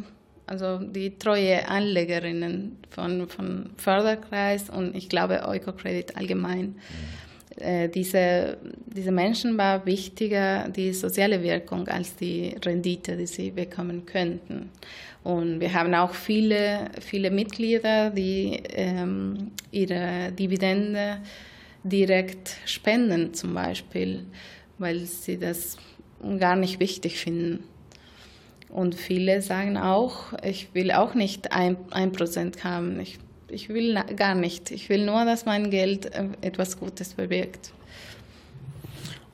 also 0.47 0.79
die 0.79 1.17
treue 1.19 1.69
Anlegerinnen 1.69 2.79
von, 2.91 3.29
von 3.29 3.71
Förderkreis 3.77 4.71
und 4.71 4.97
ich 4.97 5.09
glaube 5.09 5.47
Eukokredit 5.47 6.17
allgemein. 6.17 6.67
Mhm. 6.67 7.29
Äh, 7.61 7.89
diese, 7.89 8.59
diese 8.87 9.11
Menschen 9.11 9.59
war 9.59 9.85
wichtiger 9.85 10.69
die 10.69 10.93
soziale 10.93 11.43
Wirkung 11.43 11.89
als 11.89 12.15
die 12.15 12.55
Rendite, 12.65 13.17
die 13.17 13.27
sie 13.27 13.51
bekommen 13.51 14.07
könnten. 14.07 14.71
Und 15.25 15.61
wir 15.61 15.75
haben 15.75 15.95
auch 15.95 16.15
viele, 16.15 16.91
viele 17.01 17.31
Mitglieder, 17.31 18.11
die 18.11 18.63
ähm, 18.71 19.53
ihre 19.71 20.33
Dividende 20.33 21.19
direkt 21.83 22.57
spenden, 22.65 23.35
zum 23.35 23.55
Beispiel, 23.55 24.25
weil 24.79 25.01
sie 25.01 25.39
das 25.39 25.77
gar 26.39 26.57
nicht 26.57 26.81
wichtig 26.81 27.19
finden. 27.19 27.65
Und 28.69 28.95
viele 28.95 29.41
sagen 29.43 29.77
auch, 29.77 30.33
ich 30.43 30.75
will 30.75 30.93
auch 30.93 31.15
nicht 31.15 31.53
ein, 31.53 31.77
ein 31.91 32.13
Prozent 32.13 32.65
haben. 32.65 33.01
Ich, 33.01 33.19
ich 33.49 33.69
will 33.69 33.99
gar 34.17 34.35
nicht. 34.35 34.71
Ich 34.71 34.89
will 34.89 35.07
nur, 35.07 35.25
dass 35.25 35.47
mein 35.47 35.71
Geld 35.71 36.15
äh, 36.15 36.29
etwas 36.43 36.79
Gutes 36.79 37.15
bewirkt. 37.15 37.73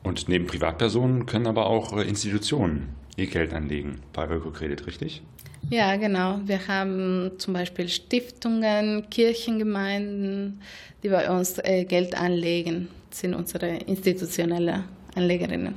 Und 0.03 0.29
neben 0.29 0.47
Privatpersonen 0.47 1.27
können 1.27 1.47
aber 1.47 1.67
auch 1.67 1.97
äh, 1.97 2.03
Institutionen 2.03 2.91
ihr 3.17 3.27
Geld 3.27 3.53
anlegen 3.53 4.01
bei 4.13 4.29
Ökokredit, 4.29 4.87
richtig? 4.87 5.23
Ja, 5.71 5.97
genau. 5.97 6.41
Wir 6.45 6.67
haben 6.69 7.33
zum 7.39 7.55
Beispiel 7.55 7.89
Stiftungen, 7.89 9.09
Kirchengemeinden, 9.11 10.61
die 11.03 11.09
bei 11.09 11.31
uns 11.31 11.59
äh, 11.59 11.85
Geld 11.85 12.17
anlegen, 12.17 12.89
das 13.11 13.21
sind 13.21 13.35
unsere 13.35 13.69
institutionellen 13.69 14.85
Anlegerinnen. 15.15 15.75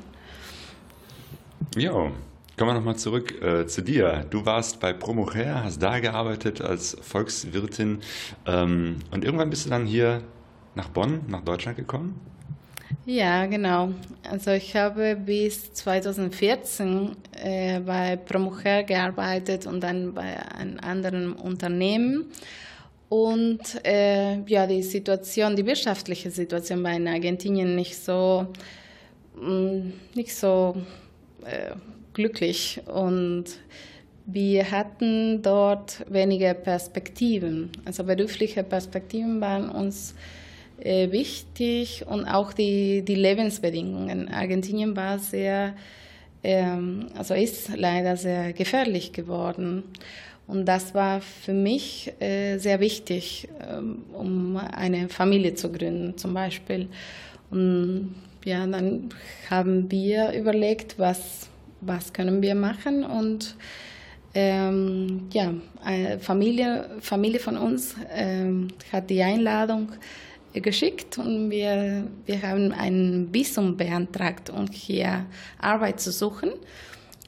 Ja, 1.76 1.92
kommen 1.92 2.70
wir 2.72 2.74
nochmal 2.74 2.96
zurück 2.96 3.42
äh, 3.42 3.68
zu 3.68 3.82
dir. 3.82 4.26
Du 4.30 4.46
warst 4.46 4.80
bei 4.80 4.94
Promocher, 4.94 5.64
hast 5.64 5.82
da 5.82 6.00
gearbeitet 6.00 6.62
als 6.62 6.98
Volkswirtin 7.02 8.00
ähm, 8.46 8.98
und 9.12 9.24
irgendwann 9.24 9.50
bist 9.50 9.66
du 9.66 9.70
dann 9.70 9.86
hier 9.86 10.22
nach 10.76 10.90
Bonn, 10.90 11.22
nach 11.28 11.42
Deutschland 11.42 11.78
gekommen? 11.78 12.20
Ja, 13.06 13.46
genau. 13.46 13.94
Also 14.30 14.52
ich 14.52 14.76
habe 14.76 15.16
bis 15.16 15.72
2014 15.74 17.16
äh, 17.42 17.80
bei 17.80 18.18
Promocher 18.18 18.84
gearbeitet 18.84 19.66
und 19.66 19.82
dann 19.82 20.14
bei 20.14 20.38
einem 20.54 20.80
anderen 20.82 21.34
Unternehmen. 21.34 22.26
Und 23.10 23.86
äh, 23.86 24.42
ja, 24.46 24.68
die 24.68 24.84
Situation, 24.84 25.56
die 25.56 25.66
wirtschaftliche 25.66 26.30
Situation 26.30 26.84
war 26.84 26.94
in 26.94 27.08
Argentinien 27.08 27.76
nicht 27.76 27.98
so, 27.98 28.48
mh, 29.36 29.50
mm, 29.50 29.94
nicht 30.16 30.36
so 30.36 30.76
äh, 31.46 31.76
glücklich. 32.14 32.82
Und 32.86 33.46
wir 34.26 34.70
hatten 34.70 35.42
dort 35.42 36.06
wenige 36.10 36.54
Perspektiven. 36.54 37.72
Also 37.86 38.04
berufliche 38.04 38.64
Perspektiven 38.64 39.40
waren 39.40 39.70
uns 39.70 40.14
äh, 40.80 41.12
wichtig 41.12 42.06
und 42.08 42.26
auch 42.26 42.54
die, 42.54 43.02
die 43.04 43.16
Lebensbedingungen. 43.16 44.30
Argentinien 44.30 44.96
war 44.96 45.20
sehr, 45.20 45.76
ähm, 46.44 47.08
also 47.16 47.34
ist 47.34 47.76
leider 47.76 48.18
sehr 48.18 48.54
gefährlich 48.54 49.14
geworden. 49.14 49.84
Und 50.48 50.66
das 50.66 50.96
war 50.96 51.20
für 51.22 51.54
mich 51.54 52.14
äh, 52.22 52.58
sehr 52.58 52.80
wichtig, 52.80 53.50
ähm, 53.70 54.04
um 54.14 54.58
eine 54.58 55.10
Familie 55.10 55.56
zu 55.56 55.72
gründen 55.72 56.18
zum 56.18 56.34
Beispiel. 56.34 56.88
Und 57.50 58.16
ja, 58.46 58.66
dann 58.66 59.10
haben 59.50 59.92
wir 59.92 60.32
überlegt, 60.32 60.98
was, 60.98 61.50
was 61.82 62.14
können 62.14 62.42
wir 62.42 62.56
machen 62.56 63.04
und 63.04 63.56
ähm, 64.34 65.28
ja, 65.34 65.52
eine 65.84 66.20
Familie, 66.20 66.90
Familie 67.02 67.40
von 67.40 67.58
uns 67.58 67.96
ähm, 68.14 68.68
hat 68.92 69.10
die 69.10 69.24
Einladung 69.24 69.90
geschickt 70.54 71.18
und 71.18 71.50
wir, 71.50 72.08
wir 72.26 72.42
haben 72.42 72.72
ein 72.72 73.30
Visum 73.32 73.78
beantragt, 73.78 74.50
um 74.50 74.68
hier 74.68 75.26
Arbeit 75.60 76.00
zu 76.00 76.12
suchen. 76.12 76.52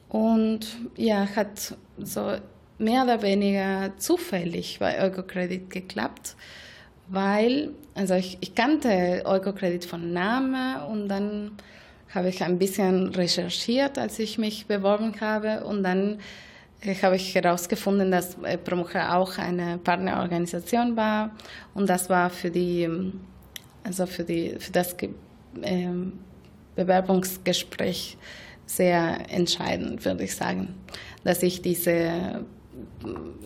Und 0.08 0.66
ja, 0.96 1.28
hat 1.36 1.76
so 1.98 2.32
mehr 2.78 3.04
oder 3.04 3.22
weniger 3.22 3.92
zufällig 3.98 4.78
bei 4.80 5.00
Eukocredit 5.02 5.70
geklappt, 5.70 6.34
weil, 7.08 7.70
also 7.94 8.14
ich, 8.14 8.38
ich 8.40 8.54
kannte 8.54 9.22
Eukocredit 9.24 9.84
von 9.84 10.12
Name 10.12 10.86
und 10.86 11.08
dann 11.08 11.52
habe 12.12 12.28
ich 12.28 12.42
ein 12.42 12.58
bisschen 12.58 13.08
recherchiert, 13.14 13.98
als 13.98 14.18
ich 14.18 14.38
mich 14.38 14.66
beworben 14.66 15.12
habe 15.20 15.64
und 15.64 15.84
dann 15.84 16.18
habe 17.02 17.16
ich 17.16 17.34
herausgefunden, 17.34 18.10
dass 18.10 18.36
äh, 18.42 18.56
Promocher 18.56 19.16
auch 19.16 19.38
eine 19.38 19.78
Partnerorganisation 19.78 20.96
war 20.96 21.30
und 21.74 21.88
das 21.88 22.08
war 22.08 22.30
für 22.30 22.50
die, 22.50 22.88
also 23.84 24.06
für 24.06 24.24
die, 24.24 24.56
für 24.58 24.72
das 24.72 24.96
ähm, 25.62 26.12
Bewerbungsgespräch 26.76 28.16
sehr 28.66 29.30
entscheidend, 29.30 30.04
würde 30.04 30.24
ich 30.24 30.34
sagen, 30.34 30.74
dass 31.24 31.42
ich 31.42 31.60
diese 31.60 31.90
äh, 31.90 32.40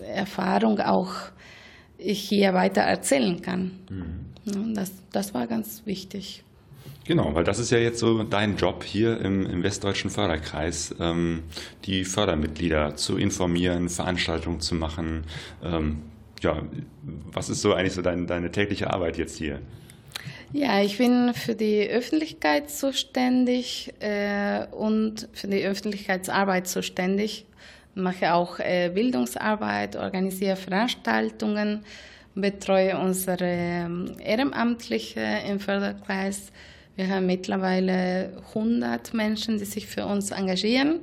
Erfahrung 0.07 0.78
auch 0.80 1.12
hier 1.99 2.55
weiter 2.55 2.82
erzählen 2.82 3.41
kann. 3.41 3.72
Mhm. 3.89 4.74
Das, 4.74 4.93
das 5.11 5.32
war 5.32 5.47
ganz 5.47 5.82
wichtig. 5.87 6.45
Genau, 7.07 7.34
weil 7.34 7.44
das 7.44 7.59
ist 7.59 7.70
ja 7.70 7.78
jetzt 7.78 7.98
so 7.98 8.22
dein 8.22 8.57
Job 8.57 8.82
hier 8.82 9.20
im, 9.20 9.44
im 9.44 9.62
Westdeutschen 9.62 10.11
Förderkreis, 10.11 10.94
ähm, 10.98 11.42
die 11.84 12.05
Fördermitglieder 12.05 12.96
zu 12.96 13.18
informieren, 13.18 13.90
Veranstaltungen 13.90 14.61
zu 14.61 14.74
machen. 14.74 15.24
Ähm, 15.62 16.02
ja, 16.40 16.62
was 17.30 17.50
ist 17.50 17.61
so 17.61 17.74
eigentlich 17.74 17.92
so 17.92 18.02
dein, 18.02 18.26
deine 18.26 18.50
tägliche 18.50 18.90
Arbeit 18.90 19.18
jetzt 19.18 19.36
hier? 19.36 19.61
Ja, 20.52 20.80
ich 20.80 20.96
bin 20.96 21.34
für 21.34 21.55
die 21.55 21.86
Öffentlichkeit 21.88 22.70
zuständig 22.70 23.92
äh, 24.00 24.66
und 24.70 25.28
für 25.32 25.48
die 25.48 25.64
Öffentlichkeitsarbeit 25.64 26.68
zuständig. 26.68 27.44
Mache 27.94 28.32
auch 28.32 28.61
äh, 28.61 28.90
Bildungsarbeit, 28.94 29.96
organisiere 29.96 30.57
Veranstaltungen, 30.57 31.84
betreue 32.34 32.98
unsere 32.98 33.44
ähm, 33.44 34.16
Ehrenamtliche 34.24 35.20
im 35.48 35.61
Förderkreis 35.61 36.50
wir 36.97 37.09
haben 37.09 37.26
mittlerweile 37.26 38.42
100 38.49 39.14
Menschen, 39.14 39.59
die 39.59 39.64
sich 39.64 39.86
für 39.86 40.07
uns 40.07 40.30
engagieren. 40.30 41.01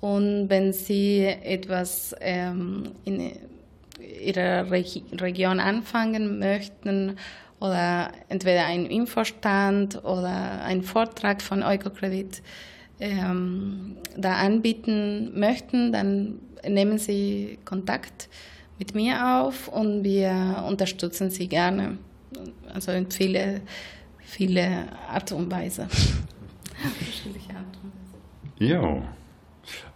Und 0.00 0.48
wenn 0.48 0.72
sie 0.72 1.24
etwas 1.24 2.14
ähm, 2.20 2.92
in 3.04 3.32
ihrer 4.20 4.70
Regi 4.70 5.02
Region 5.12 5.60
anfangen 5.60 6.38
möchten 6.38 7.16
oder 7.60 8.12
entweder 8.28 8.64
einen 8.64 8.86
Infostand 8.86 10.02
oder 10.04 10.62
einen 10.62 10.82
Vortrag 10.82 11.42
von 11.42 11.62
Eukokredit 11.62 12.42
ähm, 13.00 13.96
da 14.16 14.34
anbieten 14.34 15.38
möchten, 15.38 15.92
dann 15.92 16.38
nehmen 16.66 16.98
sie 16.98 17.58
Kontakt 17.64 18.28
mit 18.78 18.94
mir 18.94 19.42
auf 19.42 19.68
und 19.68 20.04
wir 20.04 20.64
unterstützen 20.68 21.30
sie 21.30 21.48
gerne. 21.48 21.98
Also 22.72 22.92
viele 23.10 23.62
viele 24.28 24.86
Art 25.08 25.32
und 25.32 25.50
Weise. 25.50 25.88
Ja. 28.58 29.02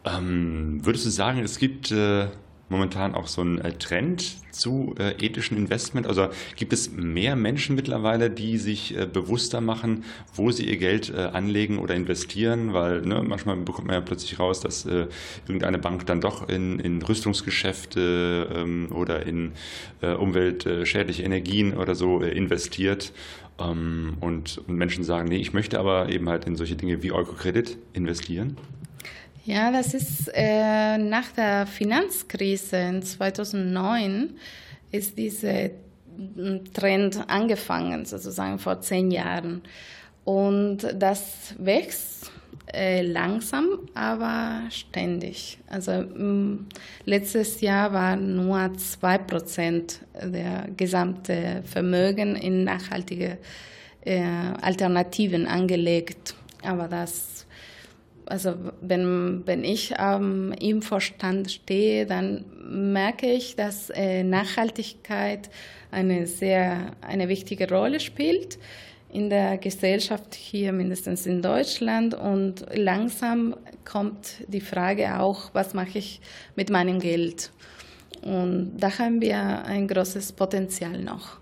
Ähm, 0.05 0.81
würdest 0.85 1.07
du 1.07 1.11
sagen, 1.11 1.41
es 1.41 1.59
gibt 1.59 1.93
äh, 1.93 2.29
momentan 2.69 3.15
auch 3.15 3.29
so 3.29 3.43
ein 3.43 3.59
äh, 3.59 3.73
Trend 3.73 4.37
zu 4.51 4.95
äh, 4.99 5.13
ethischen 5.25 5.57
Investment? 5.57 6.07
Also 6.07 6.29
gibt 6.57 6.73
es 6.73 6.91
mehr 6.91 7.37
Menschen 7.37 7.77
mittlerweile, 7.77 8.31
die 8.31 8.59
sich 8.59 8.97
äh, 8.97 9.07
bewusster 9.07 9.61
machen, 9.61 10.05
wo 10.35 10.51
sie 10.51 10.69
ihr 10.69 10.79
Geld 10.79 11.11
äh, 11.11 11.21
anlegen 11.21 11.79
oder 11.79 11.95
investieren? 11.95 12.73
Weil 12.73 13.03
ne, 13.03 13.23
manchmal 13.23 13.57
bekommt 13.59 13.87
man 13.87 13.95
ja 13.95 14.01
plötzlich 14.01 14.39
raus, 14.39 14.61
dass 14.61 14.87
äh, 14.87 15.07
irgendeine 15.47 15.79
Bank 15.79 16.07
dann 16.07 16.21
doch 16.21 16.49
in, 16.49 16.79
in 16.81 17.03
Rüstungsgeschäfte 17.03 18.49
ähm, 18.55 18.89
oder 18.91 19.25
in 19.27 19.53
äh, 20.01 20.13
umweltschädliche 20.15 21.23
Energien 21.23 21.77
oder 21.77 21.95
so 21.95 22.21
investiert. 22.21 23.13
Ähm, 23.59 24.17
und, 24.21 24.67
Menschen 24.69 25.05
sagen, 25.05 25.29
nee, 25.29 25.37
ich 25.37 25.53
möchte 25.53 25.79
aber 25.79 26.09
eben 26.09 26.29
halt 26.29 26.45
in 26.47 26.57
solche 26.57 26.77
Dinge 26.77 27.03
wie 27.03 27.13
Eurokredit 27.13 27.79
investieren. 27.93 28.57
Ja, 29.45 29.73
das 29.73 29.95
ist 29.95 30.31
äh, 30.35 30.99
nach 30.99 31.33
der 31.33 31.67
Finanzkrise 31.67 32.77
in 32.77 33.03
2009 33.03 34.31
ist 34.93 35.19
dieser 35.19 35.71
Trend 36.75 37.29
angefangen, 37.29 38.05
sozusagen 38.05 38.59
vor 38.59 38.81
zehn 38.81 39.11
Jahren. 39.11 39.63
Und 40.25 40.87
das 40.95 41.55
wächst 41.59 42.32
äh, 42.73 43.03
langsam, 43.03 43.81
aber 43.95 44.63
ständig. 44.71 45.59
Also 45.69 46.05
letztes 47.05 47.61
Jahr 47.61 47.93
waren 47.93 48.37
nur 48.37 48.59
2% 48.59 49.99
der 50.23 50.69
gesamte 50.77 51.63
Vermögen 51.65 52.37
in 52.37 52.65
nachhaltige 52.65 53.39
äh, 54.05 54.23
Alternativen 54.61 55.47
angelegt. 55.47 56.35
Aber 56.63 56.89
das 56.89 57.47
also 58.27 58.55
wenn, 58.81 59.43
wenn 59.47 59.65
ich 59.65 59.95
ähm, 59.99 60.55
im 60.59 60.81
Vorstand 60.81 61.51
stehe, 61.51 62.07
dann 62.07 62.45
merke 62.65 63.27
ich, 63.31 63.57
dass 63.57 63.91
äh, 63.91 64.23
Nachhaltigkeit 64.23 65.51
eine 65.91 66.27
sehr 66.27 66.93
eine 67.03 67.29
wichtige 67.29 67.69
Rolle 67.69 68.01
spielt 68.01 68.59
in 69.13 69.29
der 69.29 69.59
Gesellschaft 69.59 70.35
hier, 70.35 70.73
mindestens 70.73 71.27
in 71.27 71.43
Deutschland. 71.43 72.15
Und 72.15 72.67
langsam 72.75 73.55
kommt 73.85 74.43
die 74.49 74.61
Frage 74.61 75.21
auch, 75.21 75.51
was 75.53 75.75
mache 75.75 75.99
ich 75.99 76.21
mit 76.57 76.71
meinem 76.71 76.99
Geld? 76.99 77.53
Und 78.23 78.79
da 78.79 78.99
haben 78.99 79.21
wir 79.21 79.65
ein 79.65 79.87
großes 79.87 80.33
Potenzial 80.33 81.03
noch. 81.03 81.39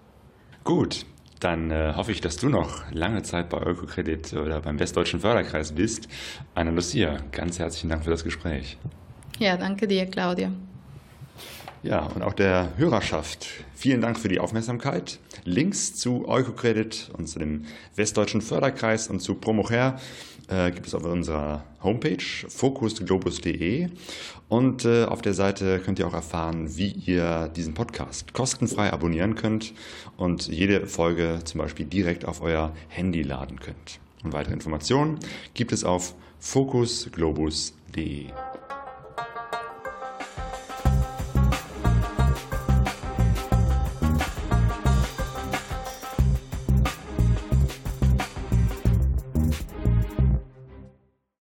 Gut, 0.64 1.06
dann 1.38 1.70
äh, 1.70 1.92
hoffe 1.94 2.12
ich, 2.12 2.20
dass 2.20 2.36
du 2.36 2.48
noch 2.48 2.90
lange 2.90 3.22
Zeit 3.22 3.48
bei 3.48 3.58
Ökokredit 3.58 4.32
oder 4.34 4.60
beim 4.60 4.78
Westdeutschen 4.78 5.20
Förderkreis 5.20 5.72
bist. 5.72 6.08
Anna 6.54 6.70
Lucia, 6.70 7.18
ganz 7.32 7.58
herzlichen 7.58 7.88
Dank 7.88 8.04
für 8.04 8.10
das 8.10 8.24
Gespräch. 8.24 8.78
Ja, 9.38 9.56
danke 9.56 9.86
dir, 9.86 10.06
Claudia. 10.06 10.50
Ja, 11.82 12.00
und 12.00 12.22
auch 12.22 12.34
der 12.34 12.76
Hörerschaft. 12.76 13.46
Vielen 13.74 14.02
Dank 14.02 14.18
für 14.18 14.28
die 14.28 14.38
Aufmerksamkeit. 14.38 15.18
Links 15.44 15.94
zu 15.94 16.28
Eukocredit 16.28 17.10
und 17.16 17.28
zu 17.28 17.38
dem 17.38 17.64
Westdeutschen 17.96 18.40
Förderkreis 18.40 19.08
und 19.08 19.20
zu 19.20 19.34
Promocher 19.34 19.98
äh, 20.48 20.70
gibt 20.70 20.86
es 20.86 20.94
auf 20.94 21.04
unserer 21.04 21.64
Homepage 21.82 22.22
focusglobus.de 22.48 23.88
und 24.48 24.84
äh, 24.84 25.04
auf 25.04 25.22
der 25.22 25.34
Seite 25.34 25.78
könnt 25.78 25.98
ihr 25.98 26.06
auch 26.06 26.14
erfahren, 26.14 26.76
wie 26.76 26.90
ihr 26.90 27.48
diesen 27.54 27.74
Podcast 27.74 28.34
kostenfrei 28.34 28.92
abonnieren 28.92 29.34
könnt 29.36 29.72
und 30.16 30.48
jede 30.48 30.86
Folge 30.86 31.40
zum 31.44 31.60
Beispiel 31.60 31.86
direkt 31.86 32.24
auf 32.24 32.42
euer 32.42 32.74
Handy 32.88 33.22
laden 33.22 33.60
könnt. 33.60 34.00
Und 34.24 34.32
weitere 34.32 34.52
Informationen 34.54 35.18
gibt 35.54 35.72
es 35.72 35.84
auf 35.84 36.14
focusglobus.de. 36.40 38.26